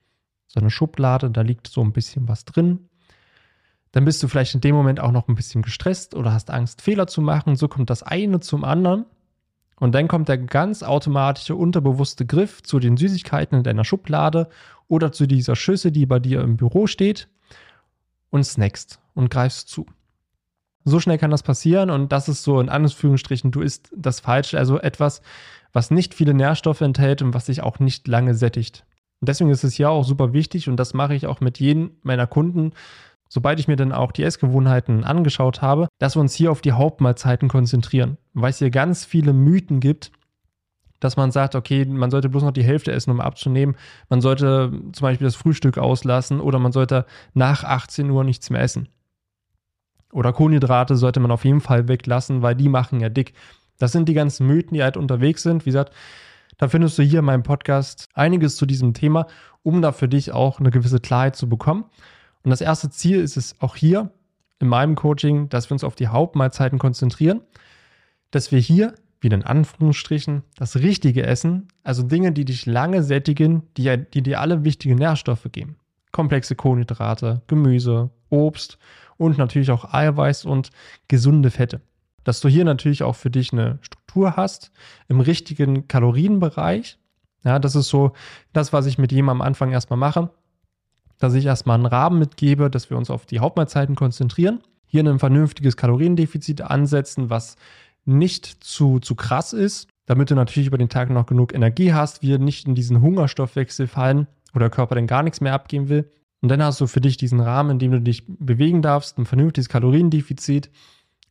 so 0.46 0.60
eine 0.60 0.70
Schublade, 0.70 1.30
da 1.30 1.40
liegt 1.40 1.68
so 1.68 1.80
ein 1.80 1.92
bisschen 1.92 2.28
was 2.28 2.44
drin. 2.44 2.88
Dann 3.92 4.04
bist 4.04 4.22
du 4.22 4.28
vielleicht 4.28 4.54
in 4.54 4.60
dem 4.60 4.74
Moment 4.74 5.00
auch 5.00 5.12
noch 5.12 5.28
ein 5.28 5.34
bisschen 5.34 5.62
gestresst 5.62 6.14
oder 6.14 6.32
hast 6.32 6.50
Angst, 6.50 6.82
Fehler 6.82 7.06
zu 7.06 7.20
machen. 7.20 7.56
So 7.56 7.68
kommt 7.68 7.90
das 7.90 8.02
eine 8.02 8.40
zum 8.40 8.64
anderen. 8.64 9.04
Und 9.78 9.94
dann 9.94 10.08
kommt 10.08 10.28
der 10.28 10.38
ganz 10.38 10.82
automatische, 10.82 11.56
unterbewusste 11.56 12.24
Griff 12.24 12.62
zu 12.62 12.78
den 12.78 12.96
Süßigkeiten 12.96 13.58
in 13.58 13.64
deiner 13.64 13.84
Schublade 13.84 14.48
oder 14.88 15.12
zu 15.12 15.26
dieser 15.26 15.56
Schüssel, 15.56 15.90
die 15.90 16.06
bei 16.06 16.18
dir 16.18 16.40
im 16.40 16.56
Büro 16.56 16.86
steht 16.86 17.28
und 18.30 18.44
snackst 18.44 19.00
und 19.14 19.30
greifst 19.30 19.68
zu. 19.68 19.86
So 20.84 21.00
schnell 21.00 21.18
kann 21.18 21.30
das 21.30 21.42
passieren 21.42 21.90
und 21.90 22.12
das 22.12 22.28
ist 22.28 22.42
so 22.42 22.60
in 22.60 22.68
Anführungsstrichen, 22.68 23.50
du 23.50 23.60
isst 23.60 23.90
das 23.96 24.20
Falsche, 24.20 24.58
also 24.58 24.78
etwas, 24.78 25.22
was 25.72 25.90
nicht 25.90 26.14
viele 26.14 26.34
Nährstoffe 26.34 26.80
enthält 26.80 27.22
und 27.22 27.34
was 27.34 27.46
sich 27.46 27.62
auch 27.62 27.78
nicht 27.78 28.08
lange 28.08 28.34
sättigt. 28.34 28.84
Und 29.20 29.28
deswegen 29.28 29.50
ist 29.50 29.64
es 29.64 29.78
ja 29.78 29.88
auch 29.88 30.04
super 30.04 30.32
wichtig 30.32 30.68
und 30.68 30.76
das 30.76 30.94
mache 30.94 31.14
ich 31.14 31.26
auch 31.26 31.40
mit 31.40 31.60
jedem 31.60 31.92
meiner 32.02 32.26
Kunden, 32.26 32.72
sobald 33.28 33.60
ich 33.60 33.68
mir 33.68 33.76
dann 33.76 33.92
auch 33.92 34.12
die 34.12 34.24
Essgewohnheiten 34.24 35.04
angeschaut 35.04 35.62
habe, 35.62 35.88
dass 35.98 36.16
wir 36.16 36.20
uns 36.20 36.34
hier 36.34 36.50
auf 36.50 36.60
die 36.60 36.72
Hauptmahlzeiten 36.72 37.48
konzentrieren, 37.48 38.18
weil 38.34 38.50
es 38.50 38.58
hier 38.58 38.70
ganz 38.70 39.04
viele 39.04 39.32
Mythen 39.32 39.80
gibt, 39.80 40.12
dass 41.00 41.16
man 41.16 41.30
sagt, 41.30 41.54
okay, 41.54 41.84
man 41.84 42.10
sollte 42.10 42.28
bloß 42.28 42.42
noch 42.42 42.52
die 42.52 42.62
Hälfte 42.62 42.92
essen, 42.92 43.10
um 43.10 43.20
abzunehmen. 43.20 43.76
Man 44.08 44.20
sollte 44.20 44.70
zum 44.92 45.02
Beispiel 45.02 45.26
das 45.26 45.34
Frühstück 45.34 45.78
auslassen 45.78 46.40
oder 46.40 46.58
man 46.58 46.72
sollte 46.72 47.06
nach 47.34 47.64
18 47.64 48.10
Uhr 48.10 48.22
nichts 48.22 48.50
mehr 48.50 48.60
essen. 48.60 48.88
Oder 50.12 50.32
Kohlenhydrate 50.32 50.96
sollte 50.96 51.20
man 51.20 51.30
auf 51.30 51.44
jeden 51.44 51.60
Fall 51.60 51.88
weglassen, 51.88 52.42
weil 52.42 52.54
die 52.54 52.68
machen 52.68 53.00
ja 53.00 53.08
dick. 53.08 53.32
Das 53.78 53.92
sind 53.92 54.08
die 54.08 54.14
ganzen 54.14 54.46
Mythen, 54.46 54.74
die 54.74 54.82
halt 54.82 54.96
unterwegs 54.96 55.42
sind. 55.42 55.66
Wie 55.66 55.70
gesagt, 55.70 55.92
da 56.58 56.68
findest 56.68 56.98
du 56.98 57.02
hier 57.02 57.20
in 57.20 57.24
meinem 57.24 57.42
Podcast 57.42 58.08
einiges 58.14 58.56
zu 58.56 58.66
diesem 58.66 58.94
Thema, 58.94 59.26
um 59.62 59.82
da 59.82 59.90
für 59.90 60.08
dich 60.08 60.32
auch 60.32 60.60
eine 60.60 60.70
gewisse 60.70 61.00
Klarheit 61.00 61.34
zu 61.34 61.48
bekommen. 61.48 61.84
Und 62.44 62.50
das 62.50 62.60
erste 62.60 62.90
Ziel 62.90 63.20
ist 63.20 63.36
es 63.36 63.60
auch 63.60 63.74
hier 63.74 64.10
in 64.60 64.68
meinem 64.68 64.94
Coaching, 64.94 65.48
dass 65.48 65.70
wir 65.70 65.74
uns 65.74 65.82
auf 65.82 65.94
die 65.94 66.08
Hauptmahlzeiten 66.08 66.78
konzentrieren, 66.78 67.40
dass 68.30 68.52
wir 68.52 68.60
hier, 68.60 68.94
wieder 69.20 69.36
in 69.36 69.44
Anführungsstrichen, 69.44 70.42
das 70.56 70.76
Richtige 70.76 71.24
essen, 71.24 71.68
also 71.82 72.02
Dinge, 72.02 72.32
die 72.32 72.44
dich 72.44 72.66
lange 72.66 73.02
sättigen, 73.02 73.62
die, 73.76 73.96
die 74.12 74.22
dir 74.22 74.40
alle 74.40 74.64
wichtige 74.64 74.94
Nährstoffe 74.94 75.48
geben. 75.50 75.76
Komplexe 76.12 76.54
Kohlenhydrate, 76.54 77.42
Gemüse, 77.46 78.10
Obst 78.28 78.78
und 79.22 79.38
natürlich 79.38 79.70
auch 79.70 79.92
Eiweiß 79.92 80.44
und 80.44 80.70
gesunde 81.08 81.50
Fette. 81.50 81.80
Dass 82.24 82.40
du 82.40 82.48
hier 82.48 82.64
natürlich 82.64 83.02
auch 83.02 83.16
für 83.16 83.30
dich 83.30 83.52
eine 83.52 83.78
Struktur 83.82 84.36
hast 84.36 84.70
im 85.08 85.20
richtigen 85.20 85.88
Kalorienbereich. 85.88 86.98
Ja, 87.44 87.58
das 87.58 87.74
ist 87.74 87.88
so 87.88 88.12
das, 88.52 88.72
was 88.72 88.86
ich 88.86 88.98
mit 88.98 89.12
jedem 89.12 89.28
am 89.28 89.40
Anfang 89.40 89.72
erstmal 89.72 89.98
mache, 89.98 90.30
dass 91.18 91.34
ich 91.34 91.46
erstmal 91.46 91.76
einen 91.76 91.86
Rahmen 91.86 92.18
mitgebe, 92.18 92.70
dass 92.70 92.90
wir 92.90 92.96
uns 92.96 93.10
auf 93.10 93.26
die 93.26 93.40
Hauptmahlzeiten 93.40 93.94
konzentrieren, 93.94 94.60
hier 94.86 95.04
ein 95.04 95.18
vernünftiges 95.18 95.76
Kaloriendefizit 95.76 96.60
ansetzen, 96.60 97.30
was 97.30 97.56
nicht 98.04 98.46
zu, 98.46 98.98
zu 98.98 99.14
krass 99.14 99.52
ist, 99.52 99.88
damit 100.06 100.30
du 100.30 100.34
natürlich 100.34 100.66
über 100.66 100.78
den 100.78 100.88
Tag 100.88 101.10
noch 101.10 101.26
genug 101.26 101.54
Energie 101.54 101.92
hast, 101.92 102.22
wir 102.22 102.38
nicht 102.38 102.66
in 102.66 102.74
diesen 102.74 103.00
Hungerstoffwechsel 103.00 103.86
fallen 103.86 104.26
oder 104.52 104.66
der 104.66 104.70
Körper 104.70 104.94
dann 104.96 105.06
gar 105.06 105.22
nichts 105.22 105.40
mehr 105.40 105.54
abgeben 105.54 105.88
will. 105.88 106.10
Und 106.42 106.48
dann 106.48 106.62
hast 106.62 106.80
du 106.80 106.86
für 106.86 107.00
dich 107.00 107.16
diesen 107.16 107.40
Rahmen, 107.40 107.70
in 107.70 107.78
dem 107.78 107.92
du 107.92 108.00
dich 108.00 108.24
bewegen 108.26 108.82
darfst, 108.82 109.16
ein 109.16 109.26
vernünftiges 109.26 109.68
Kaloriendefizit, 109.68 110.70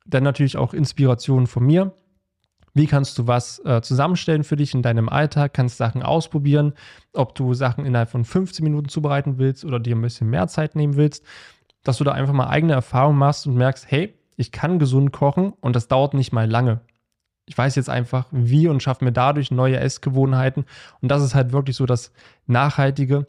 dann 0.05 0.23
natürlich 0.23 0.57
auch 0.57 0.73
Inspirationen 0.73 1.47
von 1.47 1.65
mir. 1.65 1.93
Wie 2.73 2.87
kannst 2.87 3.17
du 3.17 3.27
was 3.27 3.59
äh, 3.65 3.81
zusammenstellen 3.81 4.45
für 4.45 4.55
dich 4.55 4.73
in 4.73 4.81
deinem 4.81 5.09
Alltag? 5.09 5.53
Kannst 5.53 5.77
Sachen 5.77 6.01
ausprobieren, 6.01 6.73
ob 7.13 7.35
du 7.35 7.53
Sachen 7.53 7.85
innerhalb 7.85 8.09
von 8.09 8.23
15 8.23 8.63
Minuten 8.63 8.87
zubereiten 8.87 9.37
willst 9.37 9.65
oder 9.65 9.79
dir 9.79 9.95
ein 9.95 10.01
bisschen 10.01 10.29
mehr 10.29 10.47
Zeit 10.47 10.75
nehmen 10.75 10.95
willst, 10.95 11.25
dass 11.83 11.97
du 11.97 12.05
da 12.05 12.13
einfach 12.13 12.33
mal 12.33 12.47
eigene 12.47 12.73
Erfahrungen 12.73 13.19
machst 13.19 13.45
und 13.45 13.55
merkst, 13.55 13.91
hey, 13.91 14.13
ich 14.37 14.53
kann 14.53 14.79
gesund 14.79 15.11
kochen 15.11 15.51
und 15.59 15.75
das 15.75 15.89
dauert 15.89 16.13
nicht 16.13 16.31
mal 16.31 16.49
lange. 16.49 16.79
Ich 17.45 17.57
weiß 17.57 17.75
jetzt 17.75 17.89
einfach, 17.89 18.27
wie 18.31 18.69
und 18.69 18.81
schaffe 18.81 19.03
mir 19.03 19.11
dadurch 19.11 19.51
neue 19.51 19.77
Essgewohnheiten. 19.77 20.63
Und 21.01 21.09
das 21.09 21.21
ist 21.21 21.35
halt 21.35 21.51
wirklich 21.51 21.75
so 21.75 21.85
das 21.85 22.13
Nachhaltige. 22.47 23.27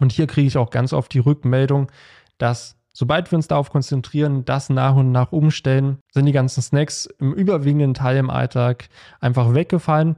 Und 0.00 0.12
hier 0.12 0.26
kriege 0.26 0.46
ich 0.46 0.56
auch 0.56 0.70
ganz 0.70 0.92
oft 0.92 1.12
die 1.12 1.18
Rückmeldung, 1.18 1.90
dass 2.38 2.76
sobald 2.92 3.30
wir 3.30 3.36
uns 3.36 3.48
darauf 3.48 3.70
konzentrieren, 3.70 4.44
das 4.44 4.70
nach 4.70 4.96
und 4.96 5.12
nach 5.12 5.32
umstellen, 5.32 5.98
sind 6.12 6.26
die 6.26 6.32
ganzen 6.32 6.62
Snacks 6.62 7.06
im 7.18 7.32
überwiegenden 7.32 7.94
Teil 7.94 8.16
im 8.16 8.30
Alltag 8.30 8.88
einfach 9.20 9.54
weggefallen. 9.54 10.16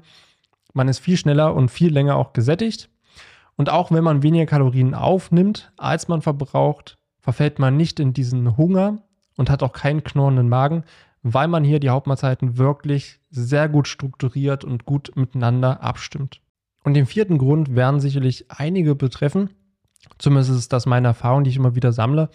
Man 0.75 0.89
ist 0.89 1.01
viel 1.01 1.17
schneller 1.17 1.55
und 1.55 1.71
viel 1.71 1.93
länger 1.93 2.17
auch 2.17 2.33
gesättigt. 2.33 2.89
Und 3.57 3.71
auch 3.71 3.91
wenn 3.91 4.05
man 4.05 4.23
weniger 4.23 4.47
Kalorien 4.47 4.95
aufnimmt, 4.95 5.73
als 5.77 6.07
man 6.07 6.23
verbraucht, 6.23 6.97
verfällt 7.21 7.59
man 7.59 7.77
nicht 7.77 7.99
in 7.99 8.13
diesen 8.13 8.57
Hunger 8.57 8.99
und 9.37 9.51
hat 9.51 9.65
auch 9.65 9.73
keinen 9.73 10.05
knorrenden 10.05 10.49
Magen, 10.49 10.85
weil 11.23 11.49
man 11.49 11.65
hier 11.65 11.81
die 11.81 11.91
Hauptmahlzeiten 11.91 12.59
wirklich 12.59 13.19
sehr 13.31 13.69
gut 13.69 13.89
strukturiert 13.89 14.63
und 14.65 14.85
gut 14.85 15.11
miteinander 15.17 15.83
abstimmt. 15.83 16.41
Und 16.85 16.95
den 16.95 17.07
vierten 17.07 17.39
Grund 17.39 17.75
werden 17.75 18.01
sicherlich 18.01 18.47
einige 18.51 18.95
betreffen. 18.95 19.51
Zumindest 20.19 20.51
ist 20.51 20.73
das 20.73 20.87
meine 20.87 21.09
Erfahrung, 21.09 21.45
die 21.45 21.51
ich 21.51 21.57
immer 21.57 21.75
wieder 21.75 21.93
sammle. 21.93 22.31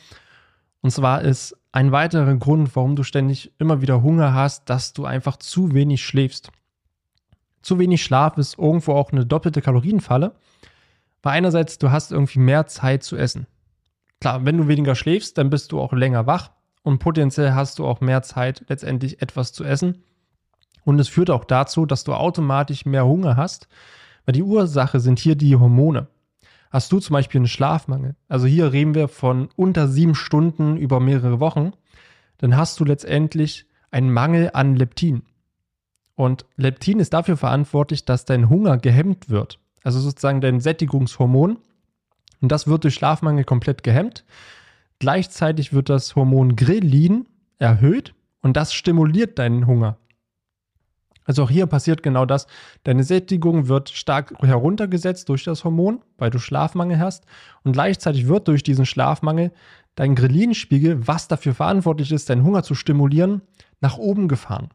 Und 0.81 0.91
zwar 0.91 1.21
ist 1.21 1.57
ein 1.71 1.91
weiterer 1.91 2.35
Grund, 2.35 2.75
warum 2.75 2.95
du 2.95 3.03
ständig 3.03 3.51
immer 3.57 3.81
wieder 3.81 4.03
Hunger 4.03 4.33
hast, 4.33 4.69
dass 4.69 4.93
du 4.93 5.05
einfach 5.05 5.37
zu 5.37 5.73
wenig 5.73 6.05
schläfst. 6.05 6.51
Zu 7.61 7.79
wenig 7.79 8.03
Schlaf 8.03 8.37
ist 8.37 8.59
irgendwo 8.59 8.93
auch 8.93 9.11
eine 9.11 9.25
doppelte 9.25 9.61
Kalorienfalle, 9.61 10.35
weil 11.23 11.33
einerseits 11.33 11.77
du 11.79 11.89
hast 11.89 12.11
irgendwie 12.11 12.39
mehr 12.39 12.67
Zeit 12.67 13.03
zu 13.03 13.15
essen. 13.15 13.47
Klar, 14.19 14.45
wenn 14.45 14.57
du 14.57 14.67
weniger 14.67 14.95
schläfst, 14.95 15.37
dann 15.37 15.49
bist 15.49 15.71
du 15.71 15.79
auch 15.79 15.93
länger 15.93 16.27
wach 16.27 16.51
und 16.83 16.99
potenziell 16.99 17.53
hast 17.53 17.79
du 17.79 17.87
auch 17.87 18.01
mehr 18.01 18.21
Zeit, 18.21 18.65
letztendlich 18.67 19.21
etwas 19.21 19.53
zu 19.53 19.63
essen. 19.63 20.03
Und 20.83 20.99
es 20.99 21.07
führt 21.07 21.29
auch 21.29 21.45
dazu, 21.45 21.85
dass 21.85 22.03
du 22.03 22.13
automatisch 22.13 22.85
mehr 22.85 23.05
Hunger 23.05 23.37
hast, 23.37 23.67
weil 24.25 24.33
die 24.33 24.43
Ursache 24.43 24.99
sind 24.99 25.19
hier 25.19 25.35
die 25.35 25.55
Hormone. 25.55 26.07
Hast 26.73 26.91
du 26.91 26.99
zum 26.99 27.13
Beispiel 27.13 27.37
einen 27.37 27.47
Schlafmangel, 27.47 28.15
also 28.27 28.47
hier 28.47 28.73
reden 28.73 28.95
wir 28.95 29.07
von 29.07 29.49
unter 29.55 29.87
sieben 29.87 30.15
Stunden 30.15 30.75
über 30.75 30.99
mehrere 30.99 31.39
Wochen, 31.39 31.73
dann 32.39 32.57
hast 32.57 32.79
du 32.79 32.83
letztendlich 32.83 33.67
einen 33.91 34.11
Mangel 34.11 34.49
an 34.55 34.75
Leptin. 34.75 35.21
Und 36.15 36.47
Leptin 36.57 36.99
ist 36.99 37.13
dafür 37.13 37.37
verantwortlich, 37.37 38.05
dass 38.05 38.25
dein 38.25 38.49
Hunger 38.49 38.79
gehemmt 38.79 39.29
wird. 39.29 39.59
Also 39.83 39.99
sozusagen 39.99 40.41
dein 40.41 40.59
Sättigungshormon. 40.59 41.59
Und 42.41 42.51
das 42.51 42.65
wird 42.65 42.85
durch 42.85 42.95
Schlafmangel 42.95 43.43
komplett 43.43 43.83
gehemmt. 43.83 44.25
Gleichzeitig 44.97 45.73
wird 45.73 45.89
das 45.89 46.15
Hormon 46.15 46.55
Grelin 46.55 47.27
erhöht 47.59 48.15
und 48.41 48.57
das 48.57 48.73
stimuliert 48.73 49.37
deinen 49.37 49.67
Hunger. 49.67 49.97
Also 51.25 51.43
auch 51.43 51.49
hier 51.49 51.65
passiert 51.67 52.03
genau 52.03 52.25
das. 52.25 52.47
Deine 52.83 53.03
Sättigung 53.03 53.67
wird 53.67 53.89
stark 53.89 54.33
heruntergesetzt 54.41 55.29
durch 55.29 55.43
das 55.43 55.63
Hormon, 55.63 56.01
weil 56.17 56.29
du 56.29 56.39
Schlafmangel 56.39 56.99
hast. 56.99 57.25
Und 57.63 57.73
gleichzeitig 57.73 58.27
wird 58.27 58.47
durch 58.47 58.63
diesen 58.63 58.85
Schlafmangel 58.85 59.51
dein 59.95 60.15
Grelin-Spiegel, 60.15 61.07
was 61.07 61.27
dafür 61.27 61.53
verantwortlich 61.53 62.11
ist, 62.11 62.29
deinen 62.29 62.43
Hunger 62.43 62.63
zu 62.63 62.75
stimulieren, 62.75 63.41
nach 63.79 63.97
oben 63.97 64.27
gefahren. 64.27 64.69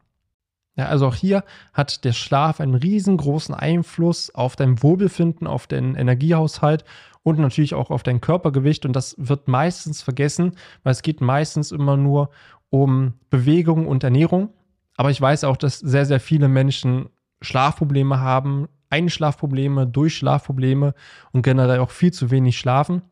Ja, 0.77 0.87
also 0.87 1.09
auch 1.09 1.17
hier 1.17 1.43
hat 1.73 2.05
der 2.05 2.13
Schlaf 2.13 2.61
einen 2.61 2.77
riesengroßen 2.77 3.53
Einfluss 3.55 4.33
auf 4.33 4.55
dein 4.55 4.81
Wohlbefinden, 4.81 5.49
auf 5.49 5.67
deinen 5.67 5.97
Energiehaushalt 5.97 6.85
und 7.25 7.41
natürlich 7.41 7.75
auch 7.75 7.91
auf 7.91 8.05
dein 8.05 8.21
Körpergewicht. 8.21 8.87
Und 8.87 8.95
das 8.95 9.17
wird 9.19 9.49
meistens 9.49 10.03
vergessen, 10.03 10.53
weil 10.85 10.93
es 10.93 11.03
geht 11.03 11.21
meistens 11.21 11.73
immer 11.73 11.97
nur 11.97 12.31
um 12.71 13.15
Bewegung 13.29 13.89
und 13.89 14.05
Ernährung. 14.05 14.51
Aber 14.99 15.11
ich 15.11 15.21
weiß 15.21 15.45
auch, 15.45 15.57
dass 15.57 15.79
sehr, 15.79 16.05
sehr 16.05 16.19
viele 16.19 16.49
Menschen 16.49 17.09
Schlafprobleme 17.41 18.19
haben, 18.19 18.69
Einschlafprobleme, 18.91 19.87
Durchschlafprobleme 19.87 20.93
und 21.31 21.43
generell 21.43 21.79
auch 21.79 21.91
viel 21.91 22.13
zu 22.13 22.33
wenig 22.33 22.59
schlafen. 22.59 23.03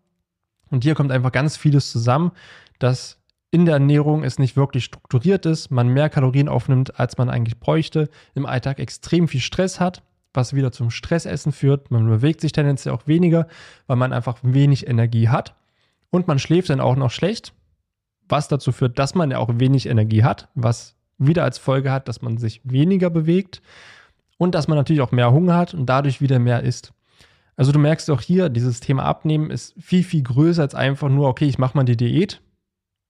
Und 0.68 0.82
hier 0.82 0.96
kommt 0.96 1.12
einfach 1.12 1.30
ganz 1.30 1.56
vieles 1.56 1.92
zusammen, 1.92 2.32
dass 2.80 3.22
in 3.52 3.66
der 3.66 3.74
Ernährung 3.74 4.24
es 4.24 4.40
nicht 4.40 4.56
wirklich 4.56 4.84
strukturiert 4.84 5.46
ist, 5.46 5.70
man 5.70 5.86
mehr 5.86 6.10
Kalorien 6.10 6.48
aufnimmt, 6.48 6.98
als 6.98 7.18
man 7.18 7.30
eigentlich 7.30 7.60
bräuchte, 7.60 8.08
im 8.34 8.46
Alltag 8.46 8.80
extrem 8.80 9.28
viel 9.28 9.40
Stress 9.40 9.78
hat, 9.78 10.02
was 10.34 10.54
wieder 10.54 10.72
zum 10.72 10.90
Stressessen 10.90 11.52
führt. 11.52 11.92
Man 11.92 12.08
bewegt 12.08 12.40
sich 12.40 12.50
tendenziell 12.50 12.96
auch 12.96 13.06
weniger, 13.06 13.46
weil 13.86 13.96
man 13.96 14.12
einfach 14.12 14.38
wenig 14.42 14.88
Energie 14.88 15.28
hat. 15.28 15.54
Und 16.10 16.26
man 16.26 16.40
schläft 16.40 16.68
dann 16.68 16.80
auch 16.80 16.96
noch 16.96 17.12
schlecht, 17.12 17.52
was 18.28 18.48
dazu 18.48 18.72
führt, 18.72 18.98
dass 18.98 19.14
man 19.14 19.30
ja 19.30 19.38
auch 19.38 19.50
wenig 19.54 19.86
Energie 19.88 20.24
hat, 20.24 20.48
was 20.56 20.95
wieder 21.18 21.44
als 21.44 21.58
Folge 21.58 21.90
hat, 21.90 22.08
dass 22.08 22.22
man 22.22 22.38
sich 22.38 22.60
weniger 22.64 23.10
bewegt 23.10 23.62
und 24.38 24.54
dass 24.54 24.68
man 24.68 24.76
natürlich 24.76 25.02
auch 25.02 25.12
mehr 25.12 25.32
Hunger 25.32 25.56
hat 25.56 25.74
und 25.74 25.86
dadurch 25.86 26.20
wieder 26.20 26.38
mehr 26.38 26.62
isst. 26.62 26.92
Also 27.56 27.72
du 27.72 27.78
merkst 27.78 28.10
auch 28.10 28.20
hier, 28.20 28.48
dieses 28.48 28.80
Thema 28.80 29.04
Abnehmen 29.04 29.50
ist 29.50 29.74
viel, 29.78 30.04
viel 30.04 30.22
größer 30.22 30.62
als 30.62 30.74
einfach 30.74 31.08
nur, 31.08 31.28
okay, 31.28 31.46
ich 31.46 31.58
mache 31.58 31.76
mal 31.76 31.84
die 31.84 31.96
Diät 31.96 32.42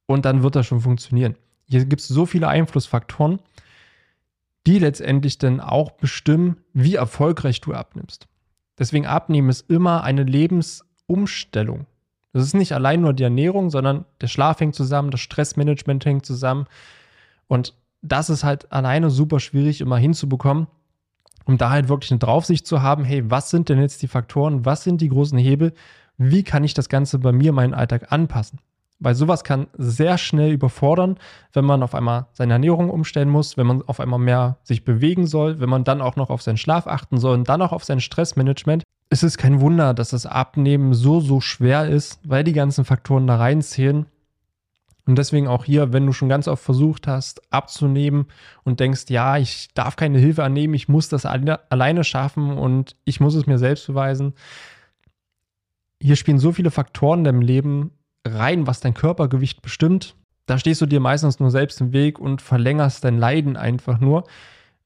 und 0.07 0.25
dann 0.25 0.43
wird 0.43 0.55
das 0.55 0.67
schon 0.67 0.81
funktionieren. 0.81 1.35
Hier 1.69 1.85
gibt 1.85 2.01
es 2.01 2.09
so 2.09 2.27
viele 2.27 2.47
Einflussfaktoren, 2.49 3.41
die 4.67 4.79
letztendlich 4.79 5.39
dann 5.39 5.61
auch 5.61 5.93
bestimmen, 5.93 6.59
wie 6.73 6.95
erfolgreich 6.95 7.61
du 7.61 7.73
abnimmst. 7.73 8.29
Deswegen 8.79 9.07
abnehmen 9.07 9.49
ist 9.49 9.69
immer 9.69 10.05
eine 10.05 10.23
Lebensumstellung. 10.23 11.87
Das 12.33 12.45
ist 12.45 12.55
nicht 12.55 12.73
allein 12.73 13.01
nur 13.01 13.15
die 13.15 13.23
Ernährung, 13.23 13.71
sondern 13.71 14.05
der 14.21 14.29
Schlaf 14.29 14.61
hängt 14.61 14.75
zusammen, 14.75 15.11
das 15.11 15.21
Stressmanagement 15.21 16.05
hängt 16.05 16.27
zusammen. 16.27 16.67
Und 17.49 17.75
das 18.13 18.31
ist 18.31 18.45
halt 18.45 18.73
alleine 18.73 19.11
super 19.11 19.41
schwierig 19.41 19.81
immer 19.81 19.99
hinzubekommen, 19.99 20.67
um 21.45 21.59
da 21.59 21.71
halt 21.71 21.89
wirklich 21.89 22.11
eine 22.11 22.19
Draufsicht 22.19 22.67
zu 22.67 22.83
haben, 22.83 23.05
hey, 23.05 23.31
was 23.31 23.51
sind 23.51 23.69
denn 23.69 23.81
jetzt 23.81 24.03
die 24.03 24.09
Faktoren, 24.09 24.65
was 24.65 24.85
sind 24.85 25.01
die 25.01 25.09
großen 25.09 25.39
Hebel, 25.39 25.73
wie 26.19 26.43
kann 26.43 26.65
ich 26.65 26.75
das 26.75 26.89
Ganze 26.89 27.19
bei 27.19 27.33
mir, 27.33 27.53
meinen 27.53 27.75
Alltag 27.75 28.11
anpassen? 28.11 28.59
Weil 28.99 29.15
sowas 29.15 29.45
kann 29.45 29.67
sehr 29.77 30.17
schnell 30.17 30.53
überfordern, 30.53 31.19
wenn 31.53 31.67
man 31.67 31.83
auf 31.83 31.95
einmal 31.95 32.27
seine 32.33 32.55
Ernährung 32.55 32.89
umstellen 32.89 33.29
muss, 33.29 33.59
wenn 33.59 33.67
man 33.67 33.83
auf 33.83 34.01
einmal 34.01 34.19
mehr 34.19 34.57
sich 34.63 34.85
bewegen 34.85 35.27
soll, 35.27 35.61
wenn 35.61 35.69
man 35.69 35.85
dann 35.85 36.01
auch 36.01 36.17
noch 36.17 36.31
auf 36.31 36.41
seinen 36.41 36.57
Schlaf 36.57 36.87
achten 36.87 37.19
soll 37.19 37.35
und 37.35 37.49
dann 37.49 37.61
auch 37.61 37.73
auf 37.73 37.85
sein 37.85 38.01
Stressmanagement. 38.01 38.83
Es 39.11 39.23
ist 39.23 39.37
kein 39.37 39.61
Wunder, 39.61 39.93
dass 39.93 40.11
das 40.11 40.25
Abnehmen 40.25 40.95
so, 40.95 41.21
so 41.21 41.41
schwer 41.41 41.89
ist, 41.89 42.21
weil 42.25 42.43
die 42.43 42.55
ganzen 42.55 42.85
Faktoren 42.87 43.27
da 43.27 43.37
reinzählen. 43.37 44.07
Und 45.07 45.17
deswegen 45.17 45.47
auch 45.47 45.65
hier, 45.65 45.93
wenn 45.93 46.05
du 46.05 46.13
schon 46.13 46.29
ganz 46.29 46.49
oft 46.49 46.63
versucht 46.63 47.07
hast, 47.07 47.41
abzunehmen 47.53 48.27
und 48.65 48.81
denkst, 48.81 49.05
ja, 49.09 49.37
ich 49.39 49.69
darf 49.73 49.95
keine 49.95 50.19
Hilfe 50.19 50.43
annehmen, 50.43 50.75
ich 50.75 50.89
muss 50.89 51.09
das 51.09 51.25
alleine 51.25 52.03
schaffen 52.03 52.59
und 52.59 52.97
ich 53.05 53.21
muss 53.21 53.37
es 53.37 53.47
mir 53.47 53.59
selbst 53.59 53.87
beweisen. 53.87 54.35
Hier 56.03 56.17
spielen 56.17 56.39
so 56.39 56.51
viele 56.51 56.73
Faktoren 56.73 57.21
in 57.21 57.25
deinem 57.25 57.41
Leben 57.41 57.93
rein, 58.27 58.67
was 58.67 58.81
dein 58.81 58.95
Körpergewicht 58.95 59.63
bestimmt. 59.63 60.17
Da 60.47 60.59
stehst 60.59 60.81
du 60.81 60.87
dir 60.87 61.01
meistens 61.01 61.39
nur 61.39 61.53
selbst 61.53 61.81
im 61.81 61.93
Weg 61.93 62.19
und 62.19 62.43
verlängerst 62.43 63.05
dein 63.05 63.19
Leiden 63.19 63.57
einfach 63.57 64.01
nur. 64.01 64.25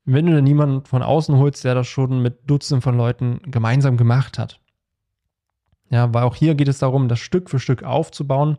Wenn 0.05 0.27
du 0.27 0.35
dann 0.35 0.45
niemanden 0.45 0.85
von 0.85 1.03
außen 1.03 1.37
holst, 1.37 1.65
der 1.65 1.75
das 1.75 1.87
schon 1.87 2.21
mit 2.21 2.49
Dutzenden 2.49 2.83
von 2.83 2.97
Leuten 2.97 3.41
gemeinsam 3.47 3.97
gemacht 3.97 4.39
hat. 4.39 4.61
Ja, 5.91 6.13
weil 6.13 6.25
auch 6.25 6.37
hier 6.37 6.55
geht 6.55 6.69
es 6.69 6.79
darum, 6.79 7.09
das 7.09 7.21
Stück 7.21 7.51
für 7.51 7.59
Stück 7.59 7.83
aufzubauen. 7.83 8.59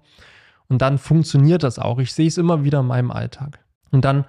Und 0.72 0.82
dann 0.82 0.98
funktioniert 0.98 1.64
das 1.64 1.80
auch. 1.80 2.00
Ich 2.00 2.14
sehe 2.14 2.30
es 2.30 2.38
immer 2.38 2.64
wieder 2.64 2.80
in 2.80 2.88
meinem 2.88 3.12
Alltag. 3.12 3.60
Und 3.92 4.06
dann 4.06 4.24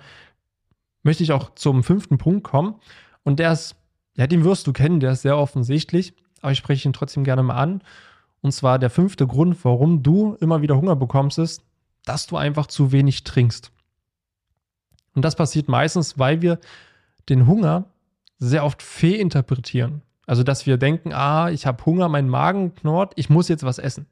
möchte 1.04 1.22
ich 1.22 1.30
auch 1.30 1.54
zum 1.54 1.84
fünften 1.84 2.18
Punkt 2.18 2.42
kommen. 2.42 2.74
Und 3.22 3.38
der 3.38 3.52
ist, 3.52 3.76
ja, 4.16 4.26
den 4.26 4.42
wirst 4.42 4.66
du 4.66 4.72
kennen, 4.72 4.98
der 4.98 5.12
ist 5.12 5.22
sehr 5.22 5.38
offensichtlich. 5.38 6.14
Aber 6.40 6.50
ich 6.50 6.58
spreche 6.58 6.88
ihn 6.88 6.92
trotzdem 6.92 7.22
gerne 7.22 7.44
mal 7.44 7.54
an. 7.54 7.80
Und 8.40 8.50
zwar 8.50 8.80
der 8.80 8.90
fünfte 8.90 9.24
Grund, 9.24 9.64
warum 9.64 10.02
du 10.02 10.34
immer 10.40 10.62
wieder 10.62 10.76
Hunger 10.76 10.96
bekommst, 10.96 11.38
ist, 11.38 11.62
dass 12.04 12.26
du 12.26 12.36
einfach 12.36 12.66
zu 12.66 12.90
wenig 12.90 13.22
trinkst. 13.22 13.70
Und 15.14 15.24
das 15.24 15.36
passiert 15.36 15.68
meistens, 15.68 16.18
weil 16.18 16.42
wir 16.42 16.58
den 17.28 17.46
Hunger 17.46 17.84
sehr 18.40 18.64
oft 18.64 18.82
fehlinterpretieren. 18.82 20.02
Also, 20.26 20.42
dass 20.42 20.66
wir 20.66 20.76
denken, 20.76 21.12
ah, 21.12 21.50
ich 21.50 21.66
habe 21.66 21.86
Hunger, 21.86 22.08
mein 22.08 22.28
Magen 22.28 22.74
knurrt, 22.74 23.12
ich 23.14 23.30
muss 23.30 23.46
jetzt 23.46 23.62
was 23.62 23.78
essen. 23.78 24.06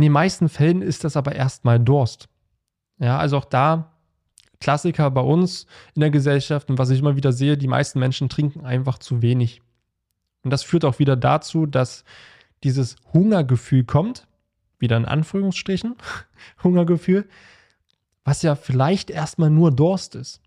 In 0.00 0.04
den 0.04 0.12
meisten 0.12 0.48
Fällen 0.48 0.80
ist 0.80 1.04
das 1.04 1.14
aber 1.14 1.34
erstmal 1.34 1.78
Durst. 1.78 2.30
Ja, 2.98 3.18
also 3.18 3.36
auch 3.36 3.44
da 3.44 3.92
Klassiker 4.58 5.10
bei 5.10 5.20
uns 5.20 5.66
in 5.94 6.00
der 6.00 6.08
Gesellschaft 6.08 6.70
und 6.70 6.78
was 6.78 6.88
ich 6.88 7.00
immer 7.00 7.16
wieder 7.16 7.34
sehe, 7.34 7.58
die 7.58 7.68
meisten 7.68 7.98
Menschen 7.98 8.30
trinken 8.30 8.64
einfach 8.64 8.96
zu 8.96 9.20
wenig. 9.20 9.60
Und 10.42 10.52
das 10.52 10.62
führt 10.62 10.86
auch 10.86 11.00
wieder 11.00 11.16
dazu, 11.16 11.66
dass 11.66 12.04
dieses 12.64 12.96
Hungergefühl 13.12 13.84
kommt, 13.84 14.26
wieder 14.78 14.96
in 14.96 15.04
Anführungsstrichen, 15.04 15.96
Hungergefühl, 16.64 17.28
was 18.24 18.40
ja 18.40 18.54
vielleicht 18.54 19.10
erstmal 19.10 19.50
nur 19.50 19.70
Durst 19.70 20.14
ist. 20.14 20.40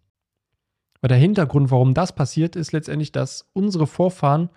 Weil 1.00 1.10
der 1.10 1.20
Hintergrund, 1.20 1.70
warum 1.70 1.94
das 1.94 2.16
passiert, 2.16 2.56
ist 2.56 2.72
letztendlich, 2.72 3.12
dass 3.12 3.48
unsere 3.54 3.86
Vorfahren 3.86 4.50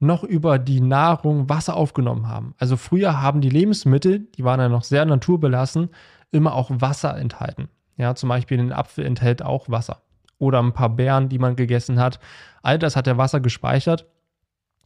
noch 0.00 0.24
über 0.24 0.58
die 0.58 0.80
Nahrung 0.80 1.48
Wasser 1.48 1.76
aufgenommen 1.76 2.26
haben. 2.26 2.54
Also 2.58 2.76
früher 2.76 3.20
haben 3.22 3.42
die 3.42 3.50
Lebensmittel, 3.50 4.20
die 4.34 4.44
waren 4.44 4.58
ja 4.58 4.68
noch 4.68 4.82
sehr 4.82 5.04
naturbelassen, 5.04 5.90
immer 6.32 6.54
auch 6.54 6.70
Wasser 6.72 7.16
enthalten. 7.16 7.68
Ja, 7.96 8.14
zum 8.14 8.30
Beispiel 8.30 8.58
ein 8.58 8.72
Apfel 8.72 9.04
enthält 9.04 9.42
auch 9.42 9.68
Wasser. 9.68 10.00
Oder 10.38 10.62
ein 10.62 10.72
paar 10.72 10.88
Beeren, 10.88 11.28
die 11.28 11.38
man 11.38 11.54
gegessen 11.54 12.00
hat. 12.00 12.18
All 12.62 12.78
das 12.78 12.96
hat 12.96 13.06
der 13.06 13.18
Wasser 13.18 13.40
gespeichert. 13.40 14.06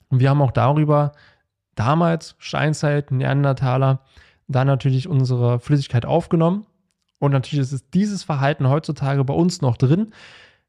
Und 0.08 0.18
wir 0.18 0.30
haben 0.30 0.42
auch 0.42 0.50
darüber 0.50 1.12
damals, 1.76 2.34
Steinzeit, 2.38 3.12
Neandertaler, 3.12 4.00
da 4.48 4.64
natürlich 4.64 5.08
unsere 5.08 5.60
Flüssigkeit 5.60 6.06
aufgenommen. 6.06 6.66
Und 7.20 7.30
natürlich 7.30 7.72
ist 7.72 7.94
dieses 7.94 8.24
Verhalten 8.24 8.68
heutzutage 8.68 9.22
bei 9.24 9.34
uns 9.34 9.62
noch 9.62 9.76
drin, 9.76 10.12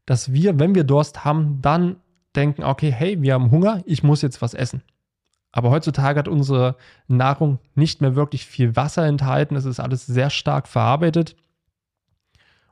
dass 0.06 0.32
wir, 0.32 0.60
wenn 0.60 0.76
wir 0.76 0.84
Durst 0.84 1.26
haben, 1.26 1.62
dann 1.64 1.98
denken, 2.36 2.64
okay, 2.64 2.92
hey, 2.92 3.22
wir 3.22 3.34
haben 3.34 3.52
Hunger, 3.52 3.82
ich 3.86 4.04
muss 4.04 4.22
jetzt 4.22 4.42
was 4.42 4.54
essen. 4.54 4.82
Aber 5.52 5.70
heutzutage 5.70 6.20
hat 6.20 6.28
unsere 6.28 6.76
Nahrung 7.08 7.60
nicht 7.76 8.02
mehr 8.02 8.16
wirklich 8.16 8.46
viel 8.46 8.76
Wasser 8.76 9.06
enthalten. 9.06 9.56
Es 9.56 9.64
ist 9.64 9.80
alles 9.80 10.06
sehr 10.06 10.30
stark 10.30 10.68
verarbeitet. 10.68 11.38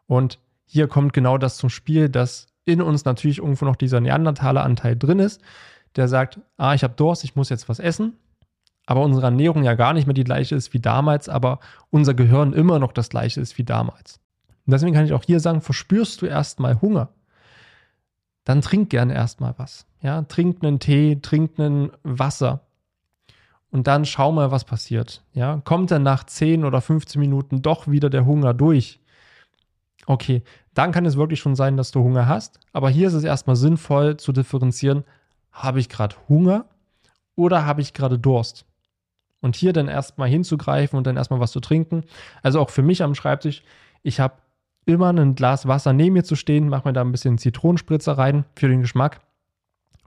Und 0.05 0.37
hier 0.65 0.87
kommt 0.87 1.13
genau 1.13 1.37
das 1.37 1.55
zum 1.55 1.69
Spiel, 1.69 2.09
dass 2.09 2.47
in 2.65 2.81
uns 2.81 3.05
natürlich 3.05 3.37
irgendwo 3.37 3.65
noch 3.65 3.77
dieser 3.77 4.01
Neandertaler-Anteil 4.01 4.97
drin 4.97 5.19
ist, 5.19 5.41
der 5.95 6.07
sagt, 6.07 6.41
ah, 6.57 6.73
ich 6.73 6.83
habe 6.83 6.95
Durst, 6.95 7.23
ich 7.23 7.35
muss 7.35 7.49
jetzt 7.49 7.69
was 7.69 7.79
essen. 7.79 8.17
Aber 8.85 9.01
unsere 9.01 9.27
Ernährung 9.27 9.63
ja 9.63 9.75
gar 9.75 9.93
nicht 9.93 10.05
mehr 10.05 10.13
die 10.13 10.25
gleiche 10.25 10.55
ist 10.55 10.73
wie 10.73 10.79
damals, 10.79 11.29
aber 11.29 11.59
unser 11.89 12.13
Gehirn 12.13 12.51
immer 12.51 12.79
noch 12.79 12.91
das 12.91 13.09
gleiche 13.09 13.39
ist 13.39 13.57
wie 13.57 13.63
damals. 13.63 14.19
Und 14.65 14.71
deswegen 14.71 14.93
kann 14.93 15.05
ich 15.05 15.13
auch 15.13 15.23
hier 15.23 15.39
sagen, 15.39 15.61
verspürst 15.61 16.21
du 16.21 16.25
erstmal 16.25 16.81
Hunger 16.81 17.09
dann 18.43 18.61
trink 18.61 18.89
gerne 18.89 19.13
erstmal 19.13 19.53
was. 19.57 19.85
Ja, 20.01 20.21
trink 20.23 20.63
einen 20.63 20.79
Tee, 20.79 21.19
trink 21.21 21.59
einen 21.59 21.91
Wasser. 22.03 22.61
Und 23.71 23.87
dann 23.87 24.05
schau 24.05 24.31
mal, 24.31 24.51
was 24.51 24.65
passiert. 24.65 25.23
Ja, 25.33 25.61
kommt 25.63 25.89
dann 25.89 26.03
nach 26.03 26.25
10 26.25 26.63
oder 26.63 26.79
15 26.81 27.19
Minuten 27.19 27.61
doch 27.61 27.87
wieder 27.87 28.09
der 28.09 28.25
Hunger 28.25 28.53
durch? 28.53 28.99
Okay, 30.05 30.43
dann 30.73 30.91
kann 30.91 31.05
es 31.05 31.17
wirklich 31.17 31.39
schon 31.39 31.55
sein, 31.55 31.77
dass 31.77 31.91
du 31.91 32.01
Hunger 32.01 32.27
hast. 32.27 32.59
Aber 32.71 32.89
hier 32.89 33.07
ist 33.07 33.13
es 33.13 33.23
erstmal 33.23 33.55
sinnvoll 33.55 34.17
zu 34.17 34.31
differenzieren, 34.31 35.03
habe 35.51 35.79
ich 35.79 35.89
gerade 35.89 36.15
Hunger 36.29 36.65
oder 37.35 37.65
habe 37.65 37.81
ich 37.81 37.93
gerade 37.93 38.19
Durst? 38.19 38.65
Und 39.41 39.55
hier 39.55 39.73
dann 39.73 39.87
erstmal 39.87 40.29
hinzugreifen 40.29 40.97
und 40.97 41.07
dann 41.07 41.17
erstmal 41.17 41.39
was 41.39 41.51
zu 41.51 41.59
trinken. 41.59 42.03
Also 42.43 42.59
auch 42.59 42.69
für 42.69 42.81
mich 42.81 43.03
am 43.03 43.15
Schreibtisch, 43.15 43.63
ich 44.03 44.19
habe 44.19 44.35
immer 44.85 45.11
ein 45.11 45.35
Glas 45.35 45.67
Wasser 45.67 45.93
neben 45.93 46.13
mir 46.13 46.23
zu 46.23 46.35
stehen, 46.35 46.69
mache 46.69 46.87
mir 46.87 46.93
da 46.93 47.01
ein 47.01 47.11
bisschen 47.11 47.37
Zitronenspritzer 47.37 48.17
rein 48.17 48.45
für 48.55 48.67
den 48.67 48.81
Geschmack 48.81 49.21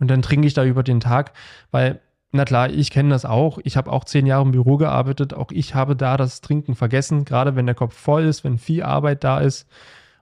und 0.01 0.11
dann 0.11 0.23
trinke 0.23 0.47
ich 0.47 0.55
da 0.55 0.65
über 0.65 0.83
den 0.83 1.01
Tag, 1.01 1.33
weil, 1.71 2.01
na 2.33 2.45
klar, 2.45 2.71
ich 2.71 2.91
kenne 2.91 3.11
das 3.11 3.25
auch. 3.25 3.59
Ich 3.65 3.77
habe 3.77 3.91
auch 3.93 4.05
zehn 4.05 4.27
Jahre 4.27 4.45
im 4.45 4.53
Büro 4.53 4.77
gearbeitet. 4.77 5.35
Auch 5.35 5.51
ich 5.51 5.75
habe 5.75 5.97
da 5.97 6.17
das 6.17 6.41
Trinken 6.41 6.75
vergessen, 6.75 7.25
gerade 7.25 7.57
wenn 7.57 7.67
der 7.67 7.75
Kopf 7.75 7.95
voll 7.95 8.25
ist, 8.25 8.45
wenn 8.45 8.59
viel 8.59 8.83
Arbeit 8.83 9.25
da 9.25 9.41
ist. 9.41 9.67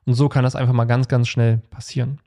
Und 0.06 0.14
so 0.14 0.28
kann 0.28 0.44
das 0.44 0.54
einfach 0.54 0.74
mal 0.74 0.84
ganz, 0.84 1.08
ganz 1.08 1.28
schnell 1.28 1.58
passieren. 1.70 2.20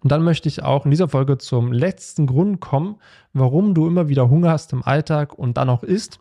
Und 0.00 0.12
dann 0.12 0.22
möchte 0.22 0.48
ich 0.48 0.62
auch 0.62 0.84
in 0.84 0.90
dieser 0.90 1.08
Folge 1.08 1.38
zum 1.38 1.72
letzten 1.72 2.26
Grund 2.26 2.60
kommen, 2.60 2.96
warum 3.32 3.74
du 3.74 3.86
immer 3.86 4.08
wieder 4.08 4.30
Hunger 4.30 4.50
hast 4.50 4.72
im 4.72 4.82
Alltag 4.82 5.34
und 5.34 5.56
dann 5.56 5.68
auch 5.68 5.82
isst. 5.82 6.20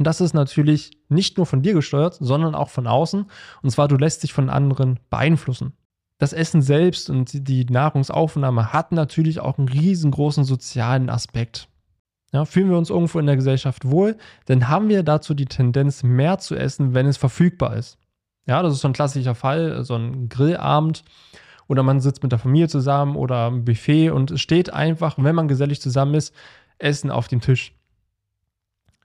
Und 0.00 0.06
das 0.06 0.22
ist 0.22 0.32
natürlich 0.32 0.92
nicht 1.10 1.36
nur 1.36 1.44
von 1.44 1.60
dir 1.60 1.74
gesteuert, 1.74 2.16
sondern 2.18 2.54
auch 2.54 2.70
von 2.70 2.86
außen. 2.86 3.26
Und 3.60 3.70
zwar, 3.70 3.86
du 3.86 3.96
lässt 3.96 4.22
dich 4.22 4.32
von 4.32 4.48
anderen 4.48 4.98
beeinflussen. 5.10 5.74
Das 6.16 6.32
Essen 6.32 6.62
selbst 6.62 7.10
und 7.10 7.46
die 7.46 7.66
Nahrungsaufnahme 7.66 8.72
hat 8.72 8.92
natürlich 8.92 9.40
auch 9.40 9.58
einen 9.58 9.68
riesengroßen 9.68 10.44
sozialen 10.44 11.10
Aspekt. 11.10 11.68
Ja, 12.32 12.46
fühlen 12.46 12.70
wir 12.70 12.78
uns 12.78 12.88
irgendwo 12.88 13.18
in 13.18 13.26
der 13.26 13.36
Gesellschaft 13.36 13.90
wohl, 13.90 14.16
dann 14.46 14.68
haben 14.68 14.88
wir 14.88 15.02
dazu 15.02 15.34
die 15.34 15.44
Tendenz, 15.44 16.02
mehr 16.02 16.38
zu 16.38 16.54
essen, 16.56 16.94
wenn 16.94 17.04
es 17.04 17.18
verfügbar 17.18 17.76
ist. 17.76 17.98
Ja, 18.46 18.62
das 18.62 18.72
ist 18.72 18.80
so 18.80 18.88
ein 18.88 18.94
klassischer 18.94 19.34
Fall, 19.34 19.84
so 19.84 19.96
ein 19.96 20.30
Grillabend 20.30 21.04
oder 21.68 21.82
man 21.82 22.00
sitzt 22.00 22.22
mit 22.22 22.32
der 22.32 22.38
Familie 22.38 22.68
zusammen 22.68 23.16
oder 23.16 23.48
im 23.48 23.66
Buffet 23.66 24.08
und 24.08 24.30
es 24.30 24.40
steht 24.40 24.72
einfach, 24.72 25.16
wenn 25.18 25.34
man 25.34 25.46
gesellig 25.46 25.82
zusammen 25.82 26.14
ist, 26.14 26.34
Essen 26.78 27.10
auf 27.10 27.28
dem 27.28 27.42
Tisch 27.42 27.74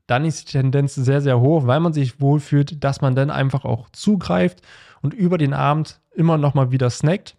dann 0.08 0.26
ist 0.26 0.48
die 0.48 0.52
Tendenz 0.52 0.96
sehr, 0.96 1.22
sehr 1.22 1.40
hoch, 1.40 1.66
weil 1.68 1.80
man 1.80 1.94
sich 1.94 2.20
wohlfühlt, 2.22 2.84
dass 2.84 3.02
man 3.02 3.16
dann 3.16 3.30
einfach 3.30 3.66
auch 3.66 3.90
zugreift 3.90 4.62
und 5.02 5.14
über 5.14 5.38
den 5.38 5.54
Abend 5.54 6.00
immer 6.14 6.38
nochmal 6.38 6.72
wieder 6.72 6.90
snackt, 6.90 7.36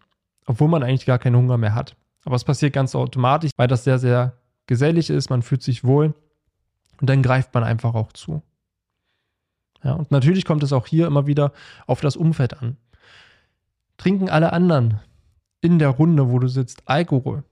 obwohl 0.47 0.69
man 0.69 0.83
eigentlich 0.83 1.07
gar 1.07 1.19
keinen 1.19 1.37
Hunger 1.37 1.59
mehr 1.59 1.75
hat. 1.75 1.97
Aber 2.25 2.37
es 2.37 2.45
passiert 2.45 2.73
ganz 2.73 2.95
automatisch, 2.95 3.53
weil 3.57 3.69
das 3.69 3.85
sehr, 3.85 3.99
sehr 3.99 4.35
gesellig 4.67 5.11
ist, 5.11 5.31
man 5.31 5.43
fühlt 5.43 5.63
sich 5.63 5.85
wohl 5.85 6.15
und 7.01 7.09
dann 7.09 7.23
greift 7.23 7.55
man 7.55 7.63
einfach 7.63 7.95
auch 7.95 8.13
zu. 8.13 8.43
Ja, 9.85 9.93
und 9.93 10.11
natürlich 10.11 10.45
kommt 10.45 10.65
es 10.65 10.73
auch 10.73 10.87
hier 10.87 11.07
immer 11.07 11.27
wieder 11.27 11.53
auf 11.87 12.01
das 12.01 12.17
Umfeld 12.17 12.61
an. 12.61 12.77
Trinken 13.97 14.29
alle 14.29 14.53
anderen 14.53 15.01
in 15.61 15.79
der 15.79 15.91
Runde, 15.91 16.31
wo 16.31 16.39
du 16.39 16.49
sitzt, 16.49 16.83
Alkohol 16.87 17.45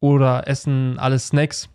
oder 0.00 0.46
essen 0.46 0.98
alle 0.98 1.18
Snacks, 1.18 1.70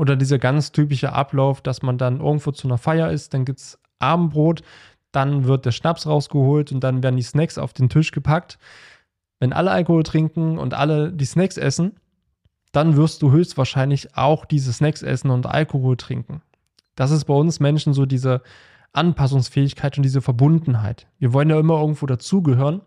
oder 0.00 0.16
dieser 0.16 0.38
ganz 0.38 0.72
typische 0.72 1.12
Ablauf, 1.12 1.60
dass 1.60 1.82
man 1.82 1.98
dann 1.98 2.20
irgendwo 2.20 2.52
zu 2.52 2.66
einer 2.66 2.78
Feier 2.78 3.10
ist, 3.10 3.34
dann 3.34 3.44
gibt 3.44 3.58
es 3.58 3.78
Abendbrot, 3.98 4.62
dann 5.12 5.44
wird 5.44 5.66
der 5.66 5.72
Schnaps 5.72 6.06
rausgeholt 6.06 6.72
und 6.72 6.80
dann 6.80 7.02
werden 7.02 7.18
die 7.18 7.22
Snacks 7.22 7.58
auf 7.58 7.74
den 7.74 7.90
Tisch 7.90 8.10
gepackt. 8.10 8.58
Wenn 9.40 9.52
alle 9.52 9.70
Alkohol 9.70 10.02
trinken 10.02 10.56
und 10.56 10.72
alle 10.72 11.12
die 11.12 11.26
Snacks 11.26 11.58
essen, 11.58 11.96
dann 12.72 12.96
wirst 12.96 13.20
du 13.20 13.30
höchstwahrscheinlich 13.30 14.16
auch 14.16 14.46
diese 14.46 14.72
Snacks 14.72 15.02
essen 15.02 15.30
und 15.30 15.44
Alkohol 15.44 15.98
trinken. 15.98 16.40
Das 16.94 17.10
ist 17.10 17.26
bei 17.26 17.34
uns 17.34 17.60
Menschen 17.60 17.92
so 17.92 18.06
diese 18.06 18.40
Anpassungsfähigkeit 18.94 19.98
und 19.98 20.02
diese 20.02 20.22
Verbundenheit. 20.22 21.08
Wir 21.18 21.34
wollen 21.34 21.50
ja 21.50 21.60
immer 21.60 21.78
irgendwo 21.78 22.06
dazugehören. 22.06 22.80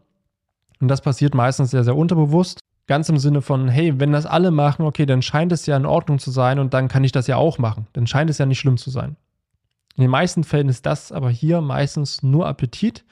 Und 0.79 0.87
das 0.87 1.01
passiert 1.01 1.35
meistens 1.35 1.69
sehr, 1.69 1.83
sehr 1.83 1.95
unterbewusst. 1.95 2.59
Ganz 2.85 3.07
im 3.07 3.17
Sinne 3.17 3.41
von, 3.41 3.69
hey, 3.69 3.99
wenn 3.99 4.11
das 4.11 4.25
alle 4.25 4.51
machen, 4.51 4.85
okay, 4.85 5.05
dann 5.05 5.21
scheint 5.21 5.51
es 5.51 5.65
ja 5.65 5.77
in 5.77 5.85
Ordnung 5.85 6.19
zu 6.19 6.31
sein 6.31 6.59
und 6.59 6.73
dann 6.73 6.89
kann 6.89 7.03
ich 7.03 7.13
das 7.13 7.27
ja 7.27 7.37
auch 7.37 7.57
machen. 7.57 7.87
Dann 7.93 8.07
scheint 8.07 8.29
es 8.29 8.37
ja 8.37 8.45
nicht 8.45 8.59
schlimm 8.59 8.77
zu 8.77 8.89
sein. 8.89 9.15
In 9.95 10.01
den 10.01 10.11
meisten 10.11 10.43
Fällen 10.43 10.69
ist 10.69 10.85
das 10.85 11.11
aber 11.11 11.29
hier 11.29 11.61
meistens 11.61 12.23
nur 12.23 12.47
Appetit. 12.47 13.05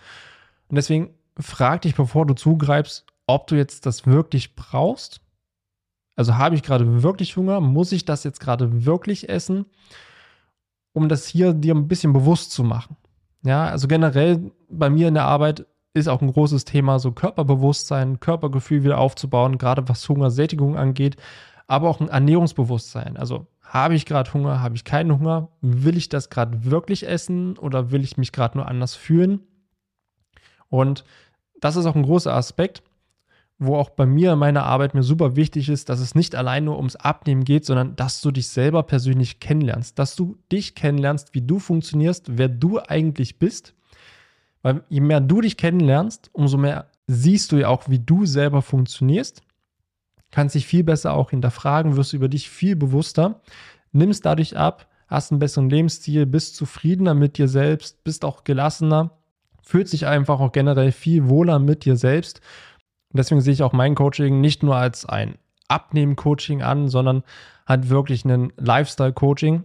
Und 0.68 0.76
deswegen 0.76 1.12
frag 1.38 1.84
dich, 1.84 1.96
bevor 1.96 2.26
du 2.26 2.34
zugreifst, 2.34 3.06
ob 3.28 3.48
du 3.48 3.56
jetzt 3.56 3.86
das 3.86 4.06
wirklich 4.06 4.56
brauchst. 4.56 5.22
Also 6.16 6.38
habe 6.38 6.56
ich 6.56 6.64
gerade 6.64 7.04
wirklich 7.04 7.38
Hunger? 7.38 7.62
Muss 7.62 7.92
ich 7.92 8.04
das 8.04 8.24
jetzt 8.24 8.40
gerade 8.40 8.86
wirklich 8.86 9.30
essen? 9.30 9.66
Um 10.94 11.08
das 11.08 11.28
hier 11.28 11.54
dir 11.54 11.74
ein 11.76 11.88
bisschen 11.88 12.12
bewusst 12.12 12.52
zu 12.52 12.64
machen. 12.64 12.98
Ja, 13.44 13.66
also 13.66 13.88
generell 13.88 14.52
bei 14.70 14.90
mir 14.90 15.08
in 15.08 15.14
der 15.14 15.26
Arbeit 15.26 15.66
ist 15.94 16.08
auch 16.08 16.22
ein 16.22 16.32
großes 16.32 16.66
Thema, 16.66 17.00
so 17.00 17.12
Körperbewusstsein, 17.12 18.20
Körpergefühl 18.20 18.84
wieder 18.84 18.98
aufzubauen, 18.98 19.58
gerade 19.58 19.88
was 19.90 20.08
Hungersättigung 20.08 20.78
angeht, 20.78 21.18
aber 21.68 21.90
auch 21.90 22.00
ein 22.00 22.10
Ernährungsbewusstsein. 22.10 23.18
Also 23.18 23.48
habe 23.62 23.96
ich 23.96 24.06
gerade 24.06 24.34
Hunger, 24.34 24.62
habe 24.62 24.76
ich 24.76 24.84
keinen 24.84 25.18
Hunger, 25.18 25.50
will 25.62 25.98
ich 25.98 26.10
das 26.10 26.30
gerade 26.30 26.66
wirklich 26.66 27.08
essen 27.08 27.58
oder 27.58 27.92
will 27.92 28.04
ich 28.04 28.18
mich 28.18 28.32
gerade 28.32 28.58
nur 28.58 28.68
anders 28.68 28.96
fühlen? 28.96 29.42
Und 30.70 31.04
das 31.60 31.76
ist 31.76 31.86
auch 31.86 31.96
ein 31.96 32.04
großer 32.04 32.34
Aspekt, 32.34 32.84
wo 33.60 33.76
auch 33.76 33.92
bei 33.92 34.06
mir 34.06 34.34
in 34.34 34.40
meiner 34.40 34.64
Arbeit 34.64 34.94
mir 34.94 35.04
super 35.04 35.36
wichtig 35.36 35.70
ist, 35.70 35.90
dass 35.90 36.00
es 36.00 36.16
nicht 36.16 36.36
allein 36.36 36.66
nur 36.66 36.78
ums 36.78 36.96
Abnehmen 36.96 37.44
geht, 37.44 37.66
sondern 37.66 37.96
dass 37.96 38.22
du 38.22 38.32
dich 38.32 38.48
selber 38.48 38.84
persönlich 38.84 39.40
kennenlernst, 39.40 40.00
dass 40.00 40.16
du 40.16 40.38
dich 40.52 40.74
kennenlernst, 40.74 41.36
wie 41.36 41.42
du 41.42 41.60
funktionierst, 41.60 42.38
wer 42.38 42.50
du 42.50 42.80
eigentlich 42.80 43.38
bist 43.38 43.76
weil 44.62 44.84
je 44.90 45.02
mehr 45.02 45.22
du 45.22 45.42
dich 45.42 45.58
kennenlernst, 45.58 46.30
umso 46.34 46.58
mehr 46.58 46.88
siehst 47.08 47.52
du 47.52 47.58
ja 47.58 47.68
auch, 47.68 47.90
wie 47.90 48.00
du 48.00 48.26
selber 48.26 48.62
funktionierst, 48.62 49.42
kannst 50.32 50.56
dich 50.56 50.66
viel 50.66 50.84
besser 50.84 51.14
auch 51.14 51.32
hinterfragen, 51.32 51.96
wirst 51.98 52.14
über 52.14 52.30
dich 52.30 52.50
viel 52.50 52.76
bewusster, 52.76 53.42
nimmst 53.92 54.26
dadurch 54.26 54.58
ab, 54.58 54.88
hast 55.08 55.32
einen 55.32 55.40
besseren 55.40 55.70
Lebensstil, 55.70 56.26
bist 56.26 56.56
zufriedener 56.56 57.14
mit 57.14 57.38
dir 57.38 57.48
selbst, 57.48 58.04
bist 58.04 58.24
auch 58.24 58.44
gelassener, 58.44 59.12
fühlst 59.62 59.94
dich 59.94 60.08
einfach 60.08 60.40
auch 60.40 60.54
generell 60.54 60.92
viel 60.92 61.28
wohler 61.28 61.60
mit 61.60 61.86
dir 61.86 61.98
selbst. 61.98 62.40
Und 63.12 63.18
deswegen 63.18 63.42
sehe 63.42 63.54
ich 63.54 63.64
auch 63.64 63.74
mein 63.74 63.96
Coaching 63.96 64.40
nicht 64.40 64.64
nur 64.64 64.78
als 64.78 65.06
ein 65.06 65.36
Abnehmen-Coaching 65.68 66.62
an, 66.62 66.88
sondern 66.88 67.24
halt 67.68 67.90
wirklich 67.90 68.24
ein 68.26 68.54
Lifestyle-Coaching, 68.58 69.64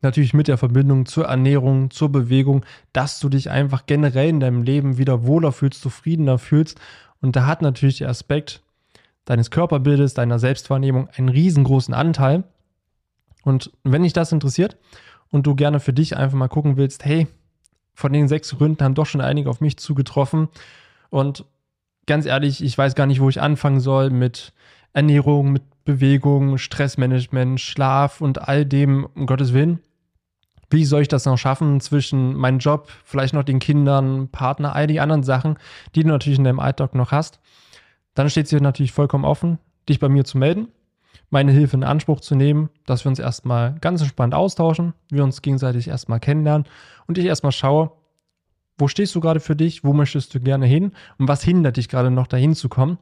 natürlich 0.00 0.34
mit 0.34 0.48
der 0.48 0.58
Verbindung 0.58 1.06
zur 1.06 1.26
Ernährung, 1.26 1.90
zur 1.90 2.10
Bewegung, 2.10 2.64
dass 2.92 3.20
du 3.20 3.28
dich 3.28 3.50
einfach 3.50 3.86
generell 3.86 4.28
in 4.28 4.40
deinem 4.40 4.62
Leben 4.62 4.98
wieder 4.98 5.26
wohler 5.26 5.52
fühlst, 5.52 5.82
zufriedener 5.82 6.38
fühlst. 6.38 6.80
Und 7.20 7.36
da 7.36 7.46
hat 7.46 7.62
natürlich 7.62 7.98
der 7.98 8.08
Aspekt 8.08 8.62
deines 9.24 9.50
Körperbildes, 9.50 10.14
deiner 10.14 10.38
Selbstwahrnehmung 10.38 11.08
einen 11.16 11.28
riesengroßen 11.28 11.94
Anteil. 11.94 12.44
Und 13.42 13.72
wenn 13.84 14.02
dich 14.02 14.12
das 14.12 14.32
interessiert 14.32 14.76
und 15.30 15.46
du 15.46 15.54
gerne 15.54 15.80
für 15.80 15.92
dich 15.92 16.16
einfach 16.16 16.38
mal 16.38 16.48
gucken 16.48 16.76
willst, 16.76 17.04
hey, 17.04 17.26
von 17.94 18.12
den 18.12 18.28
sechs 18.28 18.56
Gründen 18.56 18.84
haben 18.84 18.94
doch 18.94 19.06
schon 19.06 19.20
einige 19.20 19.50
auf 19.50 19.60
mich 19.60 19.76
zugetroffen. 19.76 20.48
Und 21.10 21.44
ganz 22.06 22.26
ehrlich, 22.26 22.62
ich 22.62 22.78
weiß 22.78 22.94
gar 22.94 23.06
nicht, 23.06 23.20
wo 23.20 23.28
ich 23.28 23.40
anfangen 23.40 23.80
soll 23.80 24.10
mit 24.10 24.52
Ernährung, 24.92 25.52
mit 25.52 25.62
Bewegung, 25.84 26.58
Stressmanagement, 26.58 27.60
Schlaf 27.60 28.20
und 28.20 28.46
all 28.46 28.64
dem, 28.64 29.06
um 29.14 29.26
Gottes 29.26 29.52
Willen. 29.52 29.80
Wie 30.70 30.84
soll 30.84 31.02
ich 31.02 31.08
das 31.08 31.24
noch 31.24 31.38
schaffen 31.38 31.80
zwischen 31.80 32.34
meinem 32.34 32.58
Job, 32.58 32.90
vielleicht 33.04 33.34
noch 33.34 33.42
den 33.42 33.58
Kindern, 33.58 34.28
Partner, 34.28 34.74
all 34.74 34.86
die 34.86 35.00
anderen 35.00 35.22
Sachen, 35.22 35.58
die 35.94 36.02
du 36.02 36.08
natürlich 36.08 36.38
in 36.38 36.44
deinem 36.44 36.60
Alltag 36.60 36.94
noch 36.94 37.12
hast? 37.12 37.40
Dann 38.14 38.28
steht 38.28 38.44
es 38.44 38.50
dir 38.50 38.60
natürlich 38.60 38.92
vollkommen 38.92 39.24
offen, 39.24 39.58
dich 39.88 39.98
bei 39.98 40.08
mir 40.08 40.24
zu 40.24 40.36
melden, 40.36 40.68
meine 41.30 41.52
Hilfe 41.52 41.76
in 41.76 41.84
Anspruch 41.84 42.20
zu 42.20 42.34
nehmen, 42.34 42.68
dass 42.84 43.04
wir 43.04 43.10
uns 43.10 43.18
erstmal 43.18 43.76
ganz 43.80 44.00
entspannt 44.02 44.34
austauschen, 44.34 44.92
wir 45.10 45.24
uns 45.24 45.40
gegenseitig 45.40 45.88
erstmal 45.88 46.20
kennenlernen 46.20 46.66
und 47.06 47.16
ich 47.16 47.24
erstmal 47.24 47.52
schaue, 47.52 47.92
wo 48.76 48.88
stehst 48.88 49.14
du 49.14 49.20
gerade 49.20 49.40
für 49.40 49.56
dich, 49.56 49.84
wo 49.84 49.92
möchtest 49.92 50.34
du 50.34 50.40
gerne 50.40 50.66
hin 50.66 50.92
und 51.18 51.28
was 51.28 51.42
hindert 51.42 51.76
dich 51.78 51.88
gerade 51.88 52.10
noch 52.10 52.26
dahin 52.26 52.54
zu 52.54 52.68
kommen 52.68 52.98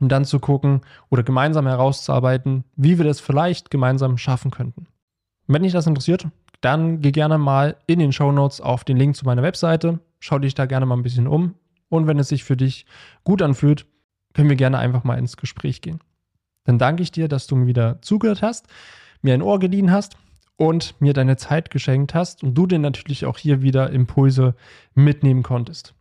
um 0.00 0.08
dann 0.08 0.24
zu 0.24 0.38
gucken 0.40 0.80
oder 1.10 1.22
gemeinsam 1.22 1.66
herauszuarbeiten, 1.66 2.64
wie 2.76 2.98
wir 2.98 3.04
das 3.04 3.20
vielleicht 3.20 3.70
gemeinsam 3.70 4.18
schaffen 4.18 4.50
könnten. 4.50 4.86
Wenn 5.46 5.62
dich 5.62 5.72
das 5.72 5.86
interessiert, 5.86 6.26
dann 6.66 7.00
geh 7.00 7.12
gerne 7.12 7.38
mal 7.38 7.76
in 7.86 8.00
den 8.00 8.12
Show 8.12 8.32
Notes 8.32 8.60
auf 8.60 8.82
den 8.82 8.96
Link 8.96 9.14
zu 9.14 9.24
meiner 9.24 9.44
Webseite, 9.44 10.00
schau 10.18 10.40
dich 10.40 10.54
da 10.54 10.66
gerne 10.66 10.84
mal 10.84 10.96
ein 10.96 11.04
bisschen 11.04 11.28
um 11.28 11.54
und 11.88 12.08
wenn 12.08 12.18
es 12.18 12.28
sich 12.28 12.42
für 12.42 12.56
dich 12.56 12.86
gut 13.22 13.40
anfühlt, 13.40 13.86
können 14.34 14.48
wir 14.48 14.56
gerne 14.56 14.78
einfach 14.78 15.04
mal 15.04 15.16
ins 15.16 15.36
Gespräch 15.36 15.80
gehen. 15.80 16.00
Dann 16.64 16.78
danke 16.78 17.04
ich 17.04 17.12
dir, 17.12 17.28
dass 17.28 17.46
du 17.46 17.54
mir 17.54 17.68
wieder 17.68 18.02
zugehört 18.02 18.42
hast, 18.42 18.66
mir 19.22 19.32
ein 19.32 19.42
Ohr 19.42 19.60
geliehen 19.60 19.92
hast 19.92 20.16
und 20.56 21.00
mir 21.00 21.12
deine 21.12 21.36
Zeit 21.36 21.70
geschenkt 21.70 22.14
hast 22.14 22.42
und 22.42 22.54
du 22.54 22.66
dir 22.66 22.80
natürlich 22.80 23.26
auch 23.26 23.38
hier 23.38 23.62
wieder 23.62 23.90
Impulse 23.90 24.56
mitnehmen 24.94 25.44
konntest. 25.44 25.94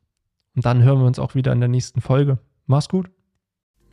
Und 0.55 0.65
dann 0.65 0.81
hören 0.81 0.99
wir 0.99 1.05
uns 1.05 1.19
auch 1.19 1.35
wieder 1.35 1.51
in 1.51 1.59
der 1.59 1.69
nächsten 1.69 2.01
Folge. 2.01 2.39
Mach's 2.65 2.89
gut. 2.89 3.14